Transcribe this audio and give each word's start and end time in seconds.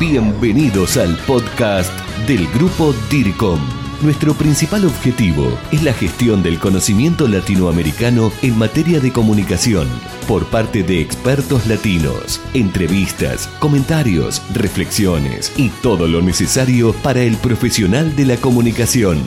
Bienvenidos 0.00 0.96
al 0.96 1.14
podcast 1.26 1.92
del 2.26 2.46
grupo 2.52 2.94
DIRCOM. 3.10 3.60
Nuestro 4.00 4.32
principal 4.32 4.86
objetivo 4.86 5.58
es 5.72 5.82
la 5.82 5.92
gestión 5.92 6.42
del 6.42 6.58
conocimiento 6.58 7.28
latinoamericano 7.28 8.32
en 8.40 8.56
materia 8.56 8.98
de 8.98 9.12
comunicación 9.12 9.86
por 10.26 10.46
parte 10.46 10.82
de 10.82 11.02
expertos 11.02 11.66
latinos, 11.66 12.40
entrevistas, 12.54 13.46
comentarios, 13.58 14.40
reflexiones 14.54 15.52
y 15.58 15.68
todo 15.68 16.08
lo 16.08 16.22
necesario 16.22 16.94
para 17.02 17.20
el 17.20 17.36
profesional 17.36 18.16
de 18.16 18.24
la 18.24 18.36
comunicación. 18.38 19.22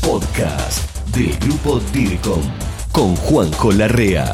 Podcast 0.00 1.06
del 1.14 1.36
grupo 1.36 1.82
DIRCOM 1.92 2.40
con 2.92 3.14
Juanjo 3.14 3.72
Larrea. 3.72 4.32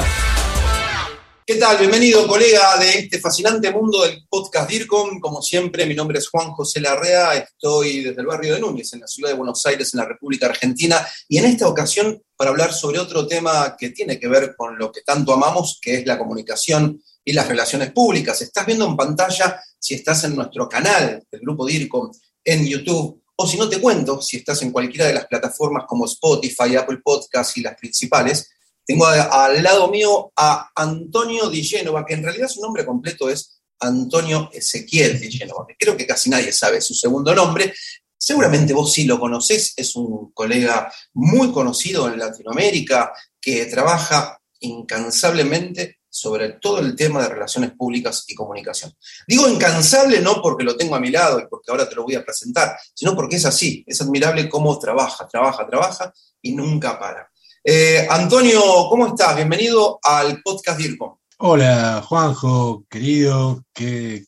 ¿Qué 1.47 1.57
tal? 1.57 1.77
Bienvenido, 1.77 2.27
colega 2.27 2.75
de 2.79 3.01
este 3.01 3.19
fascinante 3.19 3.69
mundo 3.71 4.01
del 4.01 4.25
podcast 4.27 4.67
DIRCOM. 4.67 5.19
Como 5.19 5.43
siempre, 5.43 5.85
mi 5.85 5.93
nombre 5.93 6.17
es 6.17 6.27
Juan 6.27 6.49
José 6.53 6.81
Larrea, 6.81 7.35
estoy 7.35 8.01
desde 8.01 8.19
el 8.19 8.25
barrio 8.25 8.55
de 8.55 8.59
Núñez, 8.59 8.91
en 8.93 9.01
la 9.01 9.07
ciudad 9.07 9.29
de 9.29 9.35
Buenos 9.35 9.63
Aires, 9.67 9.93
en 9.93 9.99
la 9.99 10.07
República 10.07 10.47
Argentina, 10.47 11.07
y 11.29 11.37
en 11.37 11.45
esta 11.45 11.67
ocasión 11.67 12.19
para 12.35 12.49
hablar 12.49 12.73
sobre 12.73 12.97
otro 12.97 13.27
tema 13.27 13.75
que 13.77 13.91
tiene 13.91 14.19
que 14.19 14.27
ver 14.27 14.55
con 14.57 14.75
lo 14.79 14.91
que 14.91 15.01
tanto 15.01 15.33
amamos, 15.33 15.77
que 15.79 15.99
es 15.99 16.07
la 16.07 16.17
comunicación 16.17 16.99
y 17.23 17.33
las 17.33 17.47
relaciones 17.47 17.91
públicas. 17.91 18.41
Estás 18.41 18.65
viendo 18.65 18.87
en 18.87 18.97
pantalla, 18.97 19.61
si 19.77 19.93
estás 19.93 20.23
en 20.23 20.35
nuestro 20.35 20.67
canal 20.67 21.23
del 21.29 21.41
grupo 21.41 21.67
DIRCOM 21.67 22.11
en 22.43 22.65
YouTube, 22.65 23.21
o 23.35 23.45
si 23.45 23.55
no 23.55 23.69
te 23.69 23.79
cuento, 23.79 24.19
si 24.19 24.37
estás 24.37 24.63
en 24.63 24.71
cualquiera 24.71 25.05
de 25.05 25.13
las 25.13 25.27
plataformas 25.27 25.83
como 25.87 26.05
Spotify, 26.05 26.75
Apple 26.75 27.01
Podcasts 27.03 27.55
y 27.57 27.61
las 27.61 27.75
principales, 27.75 28.49
tengo 28.85 29.05
al 29.07 29.63
lado 29.63 29.89
mío 29.89 30.31
a 30.35 30.69
Antonio 30.75 31.49
Di 31.49 31.63
Genova, 31.63 32.05
que 32.05 32.13
en 32.13 32.23
realidad 32.23 32.47
su 32.47 32.61
nombre 32.61 32.85
completo 32.85 33.29
es 33.29 33.61
Antonio 33.79 34.49
Ezequiel 34.53 35.19
Di 35.19 35.31
Genova, 35.31 35.65
creo 35.77 35.97
que 35.97 36.05
casi 36.05 36.29
nadie 36.29 36.51
sabe 36.51 36.81
su 36.81 36.93
segundo 36.93 37.33
nombre. 37.33 37.73
Seguramente 38.17 38.73
vos 38.73 38.93
sí 38.93 39.03
lo 39.03 39.19
conocés, 39.19 39.73
es 39.75 39.95
un 39.95 40.31
colega 40.31 40.91
muy 41.13 41.51
conocido 41.51 42.07
en 42.07 42.17
Latinoamérica 42.17 43.11
que 43.41 43.65
trabaja 43.65 44.39
incansablemente 44.59 45.99
sobre 46.15 46.53
todo 46.53 46.79
el 46.79 46.95
tema 46.95 47.21
de 47.23 47.27
relaciones 47.27 47.71
públicas 47.71 48.23
y 48.27 48.35
comunicación. 48.35 48.93
Digo 49.27 49.49
incansable 49.49 50.21
no 50.21 50.41
porque 50.41 50.63
lo 50.63 50.77
tengo 50.77 50.95
a 50.95 50.99
mi 51.01 51.11
lado 51.11 51.41
y 51.41 51.47
porque 51.47 51.71
ahora 51.71 51.89
te 51.89 51.95
lo 51.95 52.03
voy 52.03 52.15
a 52.15 52.23
presentar, 52.23 52.77
sino 52.93 53.13
porque 53.17 53.35
es 53.35 53.45
así, 53.45 53.83
es 53.85 54.01
admirable 54.01 54.47
cómo 54.47 54.79
trabaja, 54.79 55.27
trabaja, 55.27 55.67
trabaja 55.67 56.13
y 56.41 56.53
nunca 56.53 56.97
para. 56.97 57.29
Eh, 57.67 58.05
Antonio, 58.07 58.61
¿cómo 58.91 59.07
estás? 59.07 59.35
Bienvenido 59.35 59.97
al 60.03 60.39
podcast 60.43 60.77
DIRCOM. 60.77 61.17
Hola, 61.39 62.03
Juanjo, 62.07 62.85
querido, 62.87 63.65
qué, 63.73 64.23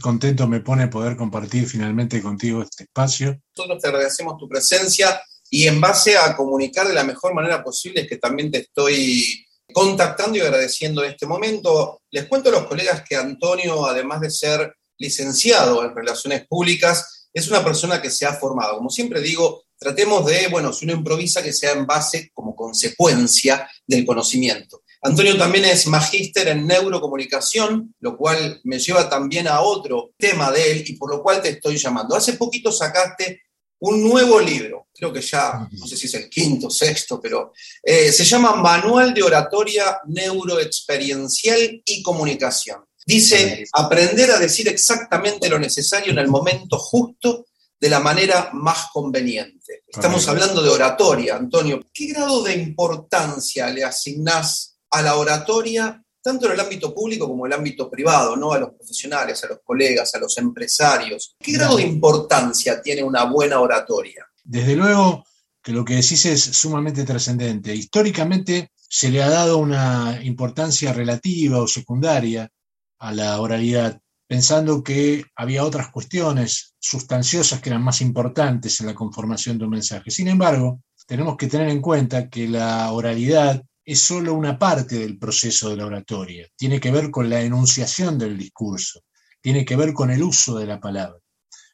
contento 0.00 0.48
me 0.48 0.60
pone 0.60 0.88
poder 0.88 1.14
compartir 1.14 1.66
finalmente 1.66 2.22
contigo 2.22 2.62
este 2.62 2.84
espacio. 2.84 3.38
Nosotros 3.54 3.82
te 3.82 3.88
agradecemos 3.88 4.38
tu 4.38 4.48
presencia 4.48 5.20
y 5.50 5.66
en 5.66 5.78
base 5.78 6.16
a 6.16 6.34
comunicar 6.34 6.88
de 6.88 6.94
la 6.94 7.04
mejor 7.04 7.34
manera 7.34 7.62
posible 7.62 8.00
es 8.00 8.08
que 8.08 8.16
también 8.16 8.50
te 8.50 8.60
estoy 8.60 9.44
contactando 9.74 10.38
y 10.38 10.40
agradeciendo 10.40 11.04
en 11.04 11.10
este 11.10 11.26
momento. 11.26 12.00
Les 12.10 12.28
cuento 12.28 12.48
a 12.48 12.52
los 12.52 12.64
colegas 12.64 13.04
que 13.06 13.14
Antonio, 13.14 13.84
además 13.84 14.22
de 14.22 14.30
ser 14.30 14.74
licenciado 14.96 15.84
en 15.84 15.94
Relaciones 15.94 16.46
Públicas, 16.48 17.28
es 17.30 17.46
una 17.46 17.62
persona 17.62 18.00
que 18.00 18.08
se 18.08 18.24
ha 18.24 18.32
formado. 18.32 18.78
Como 18.78 18.88
siempre 18.88 19.20
digo, 19.20 19.64
tratemos 19.80 20.26
de, 20.26 20.48
bueno, 20.48 20.72
si 20.72 20.84
uno 20.84 20.94
improvisa, 20.94 21.42
que 21.42 21.54
sea 21.54 21.72
en 21.72 21.86
base 21.86 22.30
como 22.34 22.54
consecuencia 22.54 23.68
del 23.86 24.04
conocimiento. 24.04 24.82
Antonio 25.02 25.38
también 25.38 25.64
es 25.64 25.86
magíster 25.86 26.48
en 26.48 26.66
neurocomunicación, 26.66 27.94
lo 28.00 28.18
cual 28.18 28.60
me 28.64 28.78
lleva 28.78 29.08
también 29.08 29.48
a 29.48 29.62
otro 29.62 30.12
tema 30.18 30.52
de 30.52 30.70
él 30.70 30.84
y 30.86 30.92
por 30.96 31.10
lo 31.10 31.22
cual 31.22 31.40
te 31.40 31.48
estoy 31.48 31.78
llamando. 31.78 32.14
Hace 32.14 32.34
poquito 32.34 32.70
sacaste 32.70 33.40
un 33.78 34.02
nuevo 34.06 34.38
libro, 34.38 34.88
creo 34.92 35.10
que 35.10 35.22
ya, 35.22 35.66
no 35.72 35.86
sé 35.86 35.96
si 35.96 36.06
es 36.06 36.12
el 36.12 36.28
quinto, 36.28 36.68
sexto, 36.68 37.18
pero 37.18 37.54
eh, 37.82 38.12
se 38.12 38.26
llama 38.26 38.56
Manual 38.56 39.14
de 39.14 39.22
Oratoria 39.22 39.98
Neuroexperiencial 40.06 41.80
y 41.82 42.02
Comunicación. 42.02 42.84
Dice, 43.06 43.64
aprender 43.72 44.30
a 44.30 44.38
decir 44.38 44.68
exactamente 44.68 45.48
lo 45.48 45.58
necesario 45.58 46.12
en 46.12 46.18
el 46.18 46.28
momento 46.28 46.78
justo 46.78 47.46
de 47.80 47.88
la 47.88 48.00
manera 48.00 48.50
más 48.52 48.88
conveniente. 48.92 49.84
Estamos 49.88 50.28
hablando 50.28 50.62
de 50.62 50.68
oratoria, 50.68 51.36
Antonio. 51.36 51.80
¿Qué 51.92 52.08
grado 52.08 52.42
de 52.42 52.54
importancia 52.54 53.70
le 53.70 53.82
asignás 53.82 54.76
a 54.90 55.00
la 55.00 55.16
oratoria, 55.16 56.02
tanto 56.22 56.46
en 56.46 56.52
el 56.52 56.60
ámbito 56.60 56.94
público 56.94 57.26
como 57.26 57.46
en 57.46 57.52
el 57.52 57.58
ámbito 57.58 57.90
privado, 57.90 58.36
¿no? 58.36 58.52
a 58.52 58.58
los 58.58 58.74
profesionales, 58.74 59.42
a 59.42 59.48
los 59.48 59.60
colegas, 59.64 60.14
a 60.14 60.18
los 60.18 60.36
empresarios? 60.36 61.34
¿Qué 61.40 61.52
grado 61.52 61.78
de 61.78 61.84
importancia 61.84 62.82
tiene 62.82 63.02
una 63.02 63.24
buena 63.24 63.60
oratoria? 63.60 64.26
Desde 64.44 64.76
luego 64.76 65.24
que 65.62 65.72
lo 65.72 65.84
que 65.84 65.94
decís 65.94 66.24
es 66.26 66.42
sumamente 66.42 67.04
trascendente. 67.04 67.74
Históricamente 67.74 68.72
se 68.76 69.10
le 69.10 69.22
ha 69.22 69.30
dado 69.30 69.58
una 69.58 70.20
importancia 70.22 70.92
relativa 70.92 71.58
o 71.58 71.66
secundaria 71.66 72.50
a 72.98 73.12
la 73.12 73.40
oralidad 73.40 74.00
pensando 74.30 74.84
que 74.84 75.24
había 75.34 75.64
otras 75.64 75.90
cuestiones 75.90 76.76
sustanciosas 76.78 77.60
que 77.60 77.68
eran 77.68 77.82
más 77.82 78.00
importantes 78.00 78.78
en 78.78 78.86
la 78.86 78.94
conformación 78.94 79.58
de 79.58 79.64
un 79.64 79.70
mensaje. 79.70 80.08
Sin 80.12 80.28
embargo, 80.28 80.84
tenemos 81.04 81.36
que 81.36 81.48
tener 81.48 81.68
en 81.68 81.80
cuenta 81.80 82.28
que 82.28 82.46
la 82.46 82.92
oralidad 82.92 83.60
es 83.84 84.00
solo 84.00 84.34
una 84.34 84.56
parte 84.56 85.00
del 85.00 85.18
proceso 85.18 85.68
de 85.68 85.78
la 85.78 85.86
oratoria. 85.86 86.46
Tiene 86.54 86.78
que 86.78 86.92
ver 86.92 87.10
con 87.10 87.28
la 87.28 87.40
enunciación 87.40 88.18
del 88.18 88.38
discurso, 88.38 89.00
tiene 89.40 89.64
que 89.64 89.74
ver 89.74 89.92
con 89.92 90.12
el 90.12 90.22
uso 90.22 90.56
de 90.56 90.66
la 90.66 90.78
palabra. 90.78 91.18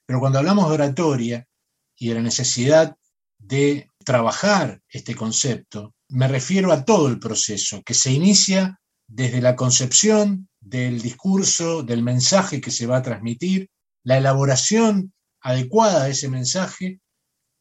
Pero 0.06 0.18
cuando 0.18 0.38
hablamos 0.38 0.66
de 0.66 0.76
oratoria 0.76 1.46
y 1.94 2.08
de 2.08 2.14
la 2.14 2.22
necesidad 2.22 2.96
de 3.36 3.90
trabajar 4.02 4.80
este 4.88 5.14
concepto, 5.14 5.92
me 6.08 6.26
refiero 6.26 6.72
a 6.72 6.86
todo 6.86 7.08
el 7.08 7.18
proceso 7.18 7.82
que 7.84 7.92
se 7.92 8.12
inicia 8.12 8.80
desde 9.06 9.42
la 9.42 9.56
concepción 9.56 10.48
del 10.66 11.00
discurso, 11.00 11.84
del 11.84 12.02
mensaje 12.02 12.60
que 12.60 12.72
se 12.72 12.86
va 12.86 12.96
a 12.98 13.02
transmitir, 13.02 13.70
la 14.02 14.18
elaboración 14.18 15.12
adecuada 15.40 16.04
de 16.04 16.10
ese 16.10 16.28
mensaje, 16.28 17.00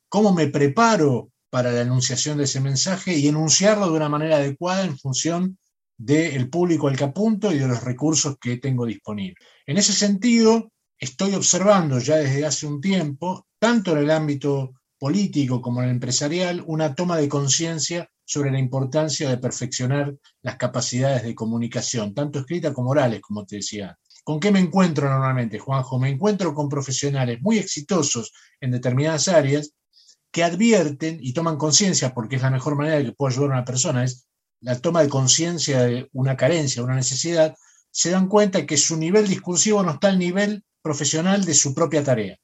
cómo 0.10 0.34
me 0.34 0.48
preparo 0.48 1.30
para 1.52 1.72
la 1.72 1.82
enunciación 1.82 2.38
de 2.38 2.46
ese 2.46 2.60
mensaje 2.62 3.16
y 3.16 3.28
enunciarlo 3.28 3.88
de 3.88 3.98
una 3.98 4.10
manera 4.10 4.38
adecuada 4.38 4.86
en 4.86 4.98
función 4.98 5.58
del 5.98 6.50
público 6.50 6.88
al 6.88 6.98
que 6.98 7.04
apunto 7.04 7.52
y 7.52 7.60
de 7.60 7.68
los 7.68 7.84
recursos 7.84 8.38
que 8.42 8.58
tengo 8.58 8.86
disponibles. 8.88 9.38
En 9.68 9.78
ese 9.78 9.94
sentido, 9.94 10.72
estoy 10.98 11.36
observando 11.36 12.00
ya 12.00 12.18
desde 12.18 12.46
hace 12.46 12.66
un 12.66 12.82
tiempo, 12.82 13.46
tanto 13.60 13.92
en 13.92 14.00
el 14.00 14.12
ámbito 14.12 14.74
político 14.98 15.62
como 15.62 15.82
en 15.82 15.90
el 15.90 15.96
empresarial, 15.96 16.64
una 16.66 16.96
toma 16.96 17.18
de 17.18 17.30
conciencia 17.30 18.10
sobre 18.26 18.52
la 18.52 18.60
importancia 18.60 19.30
de 19.30 19.38
perfeccionar 19.38 20.14
las 20.42 20.58
capacidades 20.58 21.24
de 21.24 21.36
comunicación, 21.36 22.14
tanto 22.14 22.40
escrita 22.40 22.74
como 22.74 22.90
orales, 22.90 23.22
como 23.22 23.46
te 23.46 23.58
decía. 23.58 23.98
¿Con 24.24 24.40
qué 24.40 24.52
me 24.52 24.60
encuentro 24.60 25.08
normalmente, 25.08 25.60
Juanjo? 25.60 26.00
Me 26.00 26.10
encuentro 26.10 26.54
con 26.54 26.68
profesionales 26.68 27.40
muy 27.42 27.60
exitosos 27.60 28.34
en 28.60 28.72
determinadas 28.72 29.28
áreas 29.28 29.72
que 30.32 30.44
advierten 30.44 31.20
y 31.22 31.32
toman 31.32 31.58
conciencia, 31.58 32.14
porque 32.14 32.38
es 32.38 32.42
la 32.42 32.50
mejor 32.50 32.76
manera 32.76 32.98
de 32.98 33.06
que 33.06 33.12
puedo 33.12 33.32
ayudar 33.32 33.52
a 33.52 33.54
una 33.54 33.66
persona, 33.66 34.04
es 34.04 34.26
la 34.62 34.80
toma 34.80 35.04
de 35.04 35.10
conciencia 35.10 35.84
de 35.84 36.10
una 36.12 36.36
carencia, 36.36 36.84
una 36.84 36.96
necesidad, 36.96 37.56
se 37.92 38.10
dan 38.10 38.28
cuenta 38.28 38.66
que 38.66 38.76
su 38.76 38.98
nivel 38.98 39.28
discursivo 39.28 39.84
no 39.84 39.92
está 39.92 40.10
al 40.10 40.20
nivel 40.20 40.66
profesional 40.82 41.46
de 41.46 41.54
su 41.54 41.74
propia 41.74 42.04
tarea. 42.04 42.38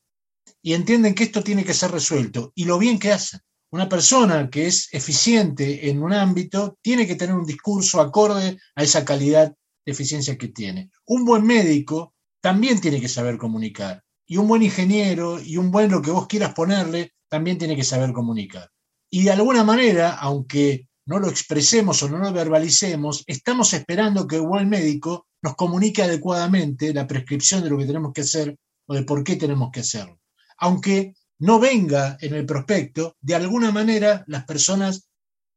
Y 0.62 0.74
entienden 0.74 1.16
que 1.16 1.24
esto 1.24 1.44
tiene 1.44 1.66
que 1.66 1.74
ser 1.74 1.92
resuelto. 1.92 2.52
Y 2.56 2.66
lo 2.66 2.78
bien 2.78 3.00
que 3.00 3.12
hacen. 3.12 3.42
Una 3.72 3.88
persona 3.88 4.50
que 4.50 4.68
es 4.68 4.90
eficiente 4.92 5.90
en 5.90 6.04
un 6.04 6.12
ámbito 6.12 6.78
tiene 6.82 7.08
que 7.08 7.16
tener 7.16 7.34
un 7.34 7.46
discurso 7.46 8.02
acorde 8.02 8.58
a 8.76 8.84
esa 8.84 9.06
calidad 9.06 9.56
de 9.86 9.92
eficiencia 9.92 10.38
que 10.38 10.50
tiene. 10.50 10.92
Un 11.06 11.24
buen 11.24 11.46
médico 11.46 12.14
también 12.42 12.82
tiene 12.82 13.00
que 13.00 13.08
saber 13.08 13.38
comunicar. 13.38 14.04
Y 14.28 14.36
un 14.36 14.50
buen 14.50 14.62
ingeniero 14.62 15.42
y 15.42 15.56
un 15.56 15.72
buen 15.72 15.90
lo 15.90 16.02
que 16.02 16.12
vos 16.12 16.28
quieras 16.28 16.54
ponerle 16.54 17.14
también 17.30 17.58
tiene 17.58 17.78
que 17.78 17.86
saber 17.86 18.12
comunicar. 18.12 18.70
Y 19.10 19.24
de 19.24 19.32
alguna 19.32 19.64
manera, 19.64 20.16
aunque 20.16 20.90
no 21.06 21.20
lo 21.20 21.30
expresemos 21.30 22.04
o 22.04 22.10
no 22.10 22.18
lo 22.18 22.34
verbalicemos, 22.34 23.24
estamos 23.26 23.74
esperando 23.74 24.28
que 24.28 24.36
el 24.36 24.42
buen 24.42 24.68
médico 24.68 25.28
nos 25.42 25.56
comunique 25.56 26.04
adecuadamente 26.04 26.94
la 26.94 27.08
prescripción 27.08 27.64
de 27.64 27.70
lo 27.70 27.78
que 27.78 27.86
tenemos 27.86 28.12
que 28.12 28.22
hacer 28.22 28.58
o 28.86 28.94
de 28.94 29.04
por 29.04 29.24
qué 29.24 29.38
tenemos 29.38 29.70
que 29.72 29.80
hacerlo. 29.80 30.20
Aunque 30.58 31.14
no 31.42 31.60
venga 31.60 32.18
en 32.22 32.36
el 32.36 32.46
prospecto, 32.46 33.18
de 33.20 33.34
alguna 33.34 33.72
manera 33.72 34.24
las 34.28 34.46
personas 34.46 35.10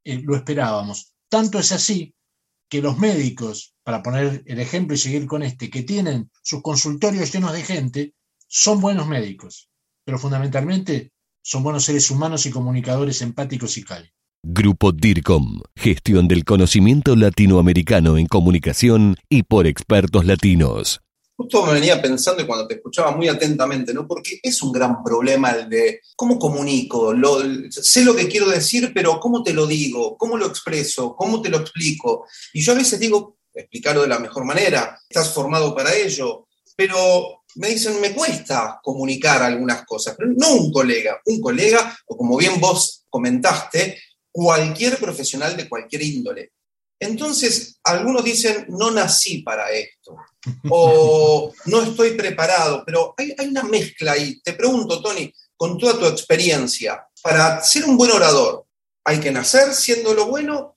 eh, 0.03 0.21
lo 0.25 0.35
esperábamos. 0.35 1.13
Tanto 1.29 1.59
es 1.59 1.73
así 1.73 2.15
que 2.71 2.81
los 2.81 2.99
médicos, 2.99 3.75
para 3.83 4.03
poner 4.03 4.43
el 4.47 4.61
ejemplo 4.61 4.95
y 4.95 4.99
seguir 4.99 5.27
con 5.27 5.43
este, 5.43 5.69
que 5.69 5.83
tienen 5.83 6.31
sus 6.43 6.63
consultorios 6.63 7.31
llenos 7.31 7.53
de 7.53 7.63
gente, 7.63 8.15
son 8.49 8.81
buenos 8.81 9.07
médicos, 9.07 9.69
pero 10.05 10.19
fundamentalmente 10.19 11.13
son 11.43 11.63
buenos 11.63 11.85
seres 11.85 12.11
humanos 12.11 12.47
y 12.47 12.51
comunicadores 12.51 13.21
empáticos 13.21 13.77
y 13.77 13.85
cálidos. 13.85 14.15
Grupo 14.43 14.93
DIRCOM, 14.93 15.61
gestión 15.77 16.29
del 16.29 16.45
conocimiento 16.45 17.15
latinoamericano 17.15 18.17
en 18.17 18.27
comunicación 18.27 19.17
y 19.29 19.43
por 19.43 19.67
expertos 19.67 20.25
latinos. 20.25 21.04
Justo 21.37 21.67
me 21.67 21.73
venía 21.73 22.01
pensando 22.01 22.43
y 22.43 22.47
cuando 22.47 22.67
te 22.69 22.75
escuchaba 22.75 23.11
muy 23.11 23.29
atentamente, 23.29 23.93
¿no? 23.93 24.07
Porque 24.07 24.39
es 24.43 24.63
un 24.63 24.71
gran 24.71 25.03
problema 25.03 25.51
el 25.51 25.69
de 25.69 26.01
cómo 26.15 26.39
comunico, 26.39 27.13
sé 27.71 28.05
lo 28.05 28.15
que 28.15 28.29
quiero 28.29 28.49
decir, 28.49 28.93
pero 28.95 29.19
cómo 29.19 29.43
te 29.43 29.53
lo 29.53 29.67
digo, 29.67 30.17
cómo 30.17 30.37
lo 30.37 30.47
expreso, 30.47 31.17
cómo 31.17 31.43
te 31.43 31.49
lo 31.49 31.59
explico. 31.59 32.27
Y 32.53 32.63
yo 32.63 32.73
a 32.73 32.77
veces 32.77 33.01
digo, 33.01 33.39
explicarlo 33.53 34.03
de 34.03 34.09
la 34.09 34.21
mejor 34.21 34.45
manera, 34.45 34.99
estás 35.09 35.33
formado 35.33 35.75
para 35.75 35.93
ello, 35.95 36.47
pero 36.77 37.43
me 37.57 37.69
dicen, 37.69 38.01
me 38.01 38.13
cuesta 38.13 38.81
comunicar 38.83 39.43
algunas 39.43 39.85
cosas, 39.85 40.15
pero 40.17 40.31
no 40.37 40.55
un 40.55 40.73
colega, 40.73 41.21
un 41.27 41.41
colega, 41.41 41.97
o 42.07 42.17
como 42.17 42.37
bien 42.37 42.61
vos 42.61 43.05
comentaste, 43.09 43.99
cualquier 44.31 44.99
profesional 44.99 45.57
de 45.57 45.69
cualquier 45.69 46.03
índole. 46.03 46.53
Entonces, 47.05 47.79
algunos 47.85 48.25
dicen, 48.25 48.67
no 48.69 48.91
nací 48.91 49.43
para 49.43 49.71
esto, 49.71 50.17
o 50.71 51.53
no 51.67 51.83
estoy 51.83 52.13
preparado, 52.13 52.83
pero 52.85 53.15
hay, 53.17 53.35
hay, 53.37 53.49
una 53.49 53.63
mezcla 53.63 54.13
ahí. 54.13 54.41
Te 54.41 54.55
pregunto, 54.55 55.03
Tony, 55.03 55.33
con 55.57 55.79
toda 55.79 55.99
tu 55.99 56.07
experiencia, 56.07 57.07
para 57.23 57.63
ser 57.63 57.85
un 57.85 57.97
buen 57.97 58.11
orador, 58.11 58.67
¿hay 59.05 59.21
que 59.21 59.31
nacer 59.31 59.75
siendo 59.75 60.15
lo 60.15 60.27
bueno 60.27 60.77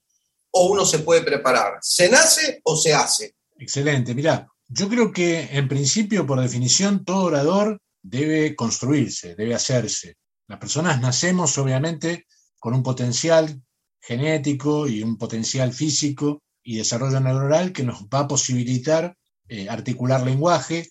o 0.51 0.65
uno 0.71 0.85
se 0.85 0.99
puede 0.99 1.21
preparar? 1.21 1.77
¿Se 1.81 2.09
nace 2.09 2.59
o 2.63 2.75
se 2.75 2.93
hace? 2.93 3.35
Excelente, 3.57 4.13
mira, 4.13 4.47
yo 4.67 4.89
creo 4.89 5.11
que 5.11 5.47
en 5.51 5.67
principio, 5.67 6.27
por 6.27 6.41
definición, 6.41 7.05
todo 7.05 7.25
orador 7.25 7.81
debe 8.01 8.55
construirse, 8.55 9.35
debe 9.35 9.55
hacerse. 9.55 10.17
Las 10.47 10.59
personas 10.59 10.99
nacemos, 10.99 11.57
obviamente, 11.57 12.25
con 12.59 12.73
un 12.73 12.83
potencial 12.83 13.61
genético 13.99 14.87
y 14.87 15.03
un 15.03 15.17
potencial 15.17 15.73
físico 15.73 16.41
y 16.63 16.77
desarrollo 16.77 17.19
neuronal 17.19 17.71
que 17.71 17.83
nos 17.83 18.03
va 18.05 18.19
a 18.19 18.27
posibilitar 18.27 19.15
eh, 19.47 19.69
articular 19.69 20.23
lenguaje 20.23 20.89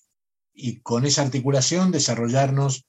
y 0.54 0.80
con 0.80 1.04
esa 1.04 1.22
articulación 1.22 1.92
desarrollarnos 1.92 2.86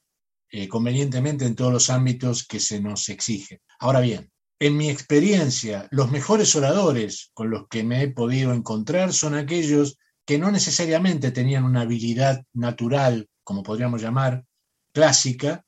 eh, 0.50 0.70
convenientemente 0.70 1.46
en 1.46 1.56
todos 1.56 1.74
los 1.74 1.90
ámbitos 1.90 2.48
que 2.48 2.62
se 2.62 2.80
nos 2.80 3.10
exige. 3.10 3.62
Ahora 3.80 4.00
bien, 4.00 4.32
en 4.60 4.78
mi 4.78 4.90
experiencia, 4.90 5.88
los 5.92 6.10
mejores 6.10 6.56
oradores 6.56 7.32
con 7.34 7.50
los 7.50 7.68
que 7.68 7.84
me 7.84 8.02
he 8.02 8.08
podido 8.08 8.54
encontrar 8.54 9.14
son 9.14 9.36
aquellos 9.36 9.98
que 10.26 10.38
no 10.38 10.52
necesariamente 10.52 11.32
tenían 11.32 11.64
una 11.64 11.82
habilidad 11.82 12.44
natural, 12.54 13.30
como 13.44 13.64
podríamos 13.64 14.02
llamar, 14.02 14.46
clásica, 14.94 15.66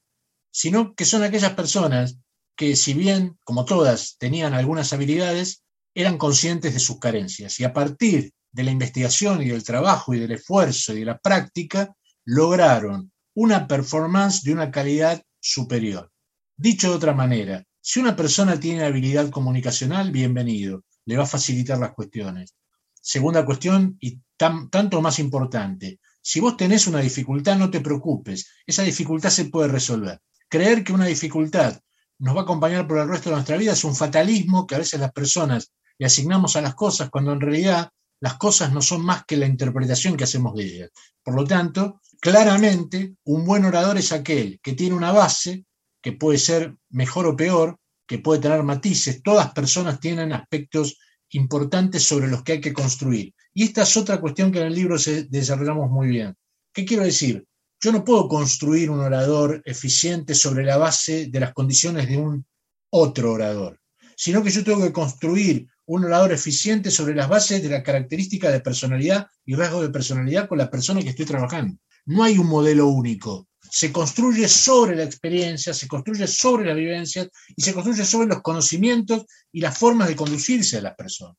sino 0.52 0.96
que 0.96 1.06
son 1.06 1.24
aquellas 1.24 1.54
personas 1.54 2.18
que 2.60 2.76
si 2.76 2.94
bien, 2.94 3.38
como 3.46 3.64
todas, 3.64 4.18
tenían 4.20 4.54
algunas 4.54 4.92
habilidades, 4.92 5.64
eran 5.96 6.18
conscientes 6.18 6.74
de 6.74 6.82
sus 6.82 7.00
carencias 7.00 7.58
y 7.58 7.64
a 7.64 7.72
partir 7.72 8.34
de 8.52 8.64
la 8.64 8.72
investigación 8.72 9.42
y 9.42 9.48
del 9.48 9.64
trabajo 9.64 10.14
y 10.14 10.20
del 10.20 10.34
esfuerzo 10.34 10.94
y 10.94 11.00
de 11.00 11.06
la 11.06 11.18
práctica, 11.20 11.96
lograron 12.26 13.14
una 13.34 13.66
performance 13.66 14.44
de 14.44 14.52
una 14.52 14.72
calidad 14.72 15.24
superior. 15.40 16.12
Dicho 16.58 16.90
de 16.90 16.96
otra 16.98 17.14
manera, 17.14 17.64
si 17.80 18.02
una 18.02 18.18
persona 18.18 18.60
tiene 18.60 18.84
habilidad 18.84 19.30
comunicacional, 19.30 20.12
bienvenido, 20.12 20.84
le 21.06 21.16
va 21.16 21.24
a 21.24 21.28
facilitar 21.28 21.80
las 21.80 21.94
cuestiones. 21.94 22.56
Segunda 22.94 23.46
cuestión, 23.46 23.96
y 24.02 24.20
tanto 24.36 25.02
más 25.02 25.20
importante, 25.20 26.02
si 26.22 26.42
vos 26.42 26.58
tenés 26.58 26.88
una 26.88 27.00
dificultad, 27.00 27.58
no 27.58 27.72
te 27.72 27.80
preocupes, 27.80 28.50
esa 28.68 28.84
dificultad 28.84 29.30
se 29.30 29.46
puede 29.46 29.70
resolver. 29.70 30.20
Creer 30.50 30.84
que 30.84 30.92
una 30.92 31.06
dificultad 31.06 31.80
nos 32.20 32.36
va 32.36 32.42
a 32.42 32.44
acompañar 32.44 32.88
por 32.88 33.00
el 33.00 33.08
resto 33.08 33.30
de 33.30 33.36
nuestra 33.36 33.58
vida 33.58 33.74
es 33.74 33.84
un 33.84 33.96
fatalismo 33.96 34.68
que 34.68 34.76
a 34.76 34.80
veces 34.80 35.00
las 35.00 35.12
personas 35.12 35.72
le 35.98 36.06
asignamos 36.06 36.56
a 36.56 36.62
las 36.62 36.76
cosas 36.76 37.10
cuando 37.10 37.32
en 37.32 37.42
realidad 37.42 37.90
las 38.22 38.36
cosas 38.36 38.72
no 38.72 38.82
son 38.82 39.06
más 39.06 39.24
que 39.26 39.38
la 39.38 39.46
interpretación 39.46 40.18
que 40.18 40.26
hacemos 40.26 40.54
de 40.56 40.64
ellas. 40.64 40.90
Por 41.24 41.36
lo 41.36 41.46
tanto, 41.46 42.02
claramente 42.20 43.16
un 43.24 43.46
buen 43.46 43.66
orador 43.66 43.98
es 43.98 44.12
aquel 44.12 44.60
que 44.62 44.74
tiene 44.74 44.96
una 44.96 45.12
base 45.12 45.66
que 46.02 46.12
puede 46.14 46.38
ser 46.38 46.76
mejor 46.90 47.26
o 47.28 47.36
peor, 47.36 47.78
que 48.06 48.20
puede 48.20 48.42
tener 48.42 48.64
matices. 48.64 49.22
Todas 49.24 49.52
personas 49.52 50.00
tienen 50.00 50.34
aspectos 50.34 50.98
importantes 51.32 52.04
sobre 52.04 52.28
los 52.28 52.44
que 52.44 52.54
hay 52.54 52.62
que 52.62 52.74
construir. 52.74 53.34
Y 53.54 53.64
esta 53.64 53.84
es 53.84 53.96
otra 53.96 54.20
cuestión 54.20 54.52
que 54.52 54.60
en 54.60 54.68
el 54.68 54.76
libro 54.76 54.98
se 54.98 55.24
desarrollamos 55.26 55.90
muy 55.90 56.08
bien. 56.08 56.36
¿Qué 56.74 56.86
quiero 56.86 57.04
decir? 57.04 57.46
Yo 57.82 57.94
no 57.94 58.04
puedo 58.04 58.28
construir 58.28 58.90
un 58.90 59.00
orador 59.00 59.62
eficiente 59.64 60.36
sobre 60.36 60.66
la 60.66 60.78
base 60.78 61.28
de 61.28 61.40
las 61.40 61.54
condiciones 61.54 62.10
de 62.10 62.18
un 62.18 62.46
otro 62.90 63.32
orador, 63.32 63.80
sino 64.18 64.44
que 64.44 64.50
yo 64.50 64.66
tengo 64.66 64.82
que 64.82 64.92
construir 64.92 65.66
un 65.86 66.04
orador 66.04 66.34
eficiente 66.34 66.92
sobre 66.92 67.16
las 67.16 67.30
bases 67.30 67.64
de 67.64 67.70
la 67.70 67.82
característica 67.82 68.52
de 68.52 68.60
personalidad 68.60 69.28
y 69.46 69.56
rasgo 69.56 69.82
de 69.82 69.90
personalidad 69.90 70.50
con 70.50 70.58
la 70.58 70.70
persona 70.70 71.02
que 71.02 71.10
estoy 71.10 71.26
trabajando. 71.26 71.78
No 72.06 72.24
hay 72.24 72.38
un 72.38 72.48
modelo 72.48 72.88
único. 72.88 73.48
Se 73.72 73.94
construye 73.94 74.50
sobre 74.50 74.98
la 74.98 75.04
experiencia, 75.04 75.74
se 75.74 75.88
construye 75.88 76.28
sobre 76.28 76.66
la 76.66 76.74
vivencia 76.74 77.30
y 77.56 77.62
se 77.62 77.74
construye 77.74 78.04
sobre 78.04 78.28
los 78.28 78.42
conocimientos 78.42 79.26
y 79.54 79.62
las 79.62 79.78
formas 79.78 80.10
de 80.10 80.18
conducirse 80.18 80.78
a 80.78 80.82
las 80.82 80.96
personas. 80.96 81.38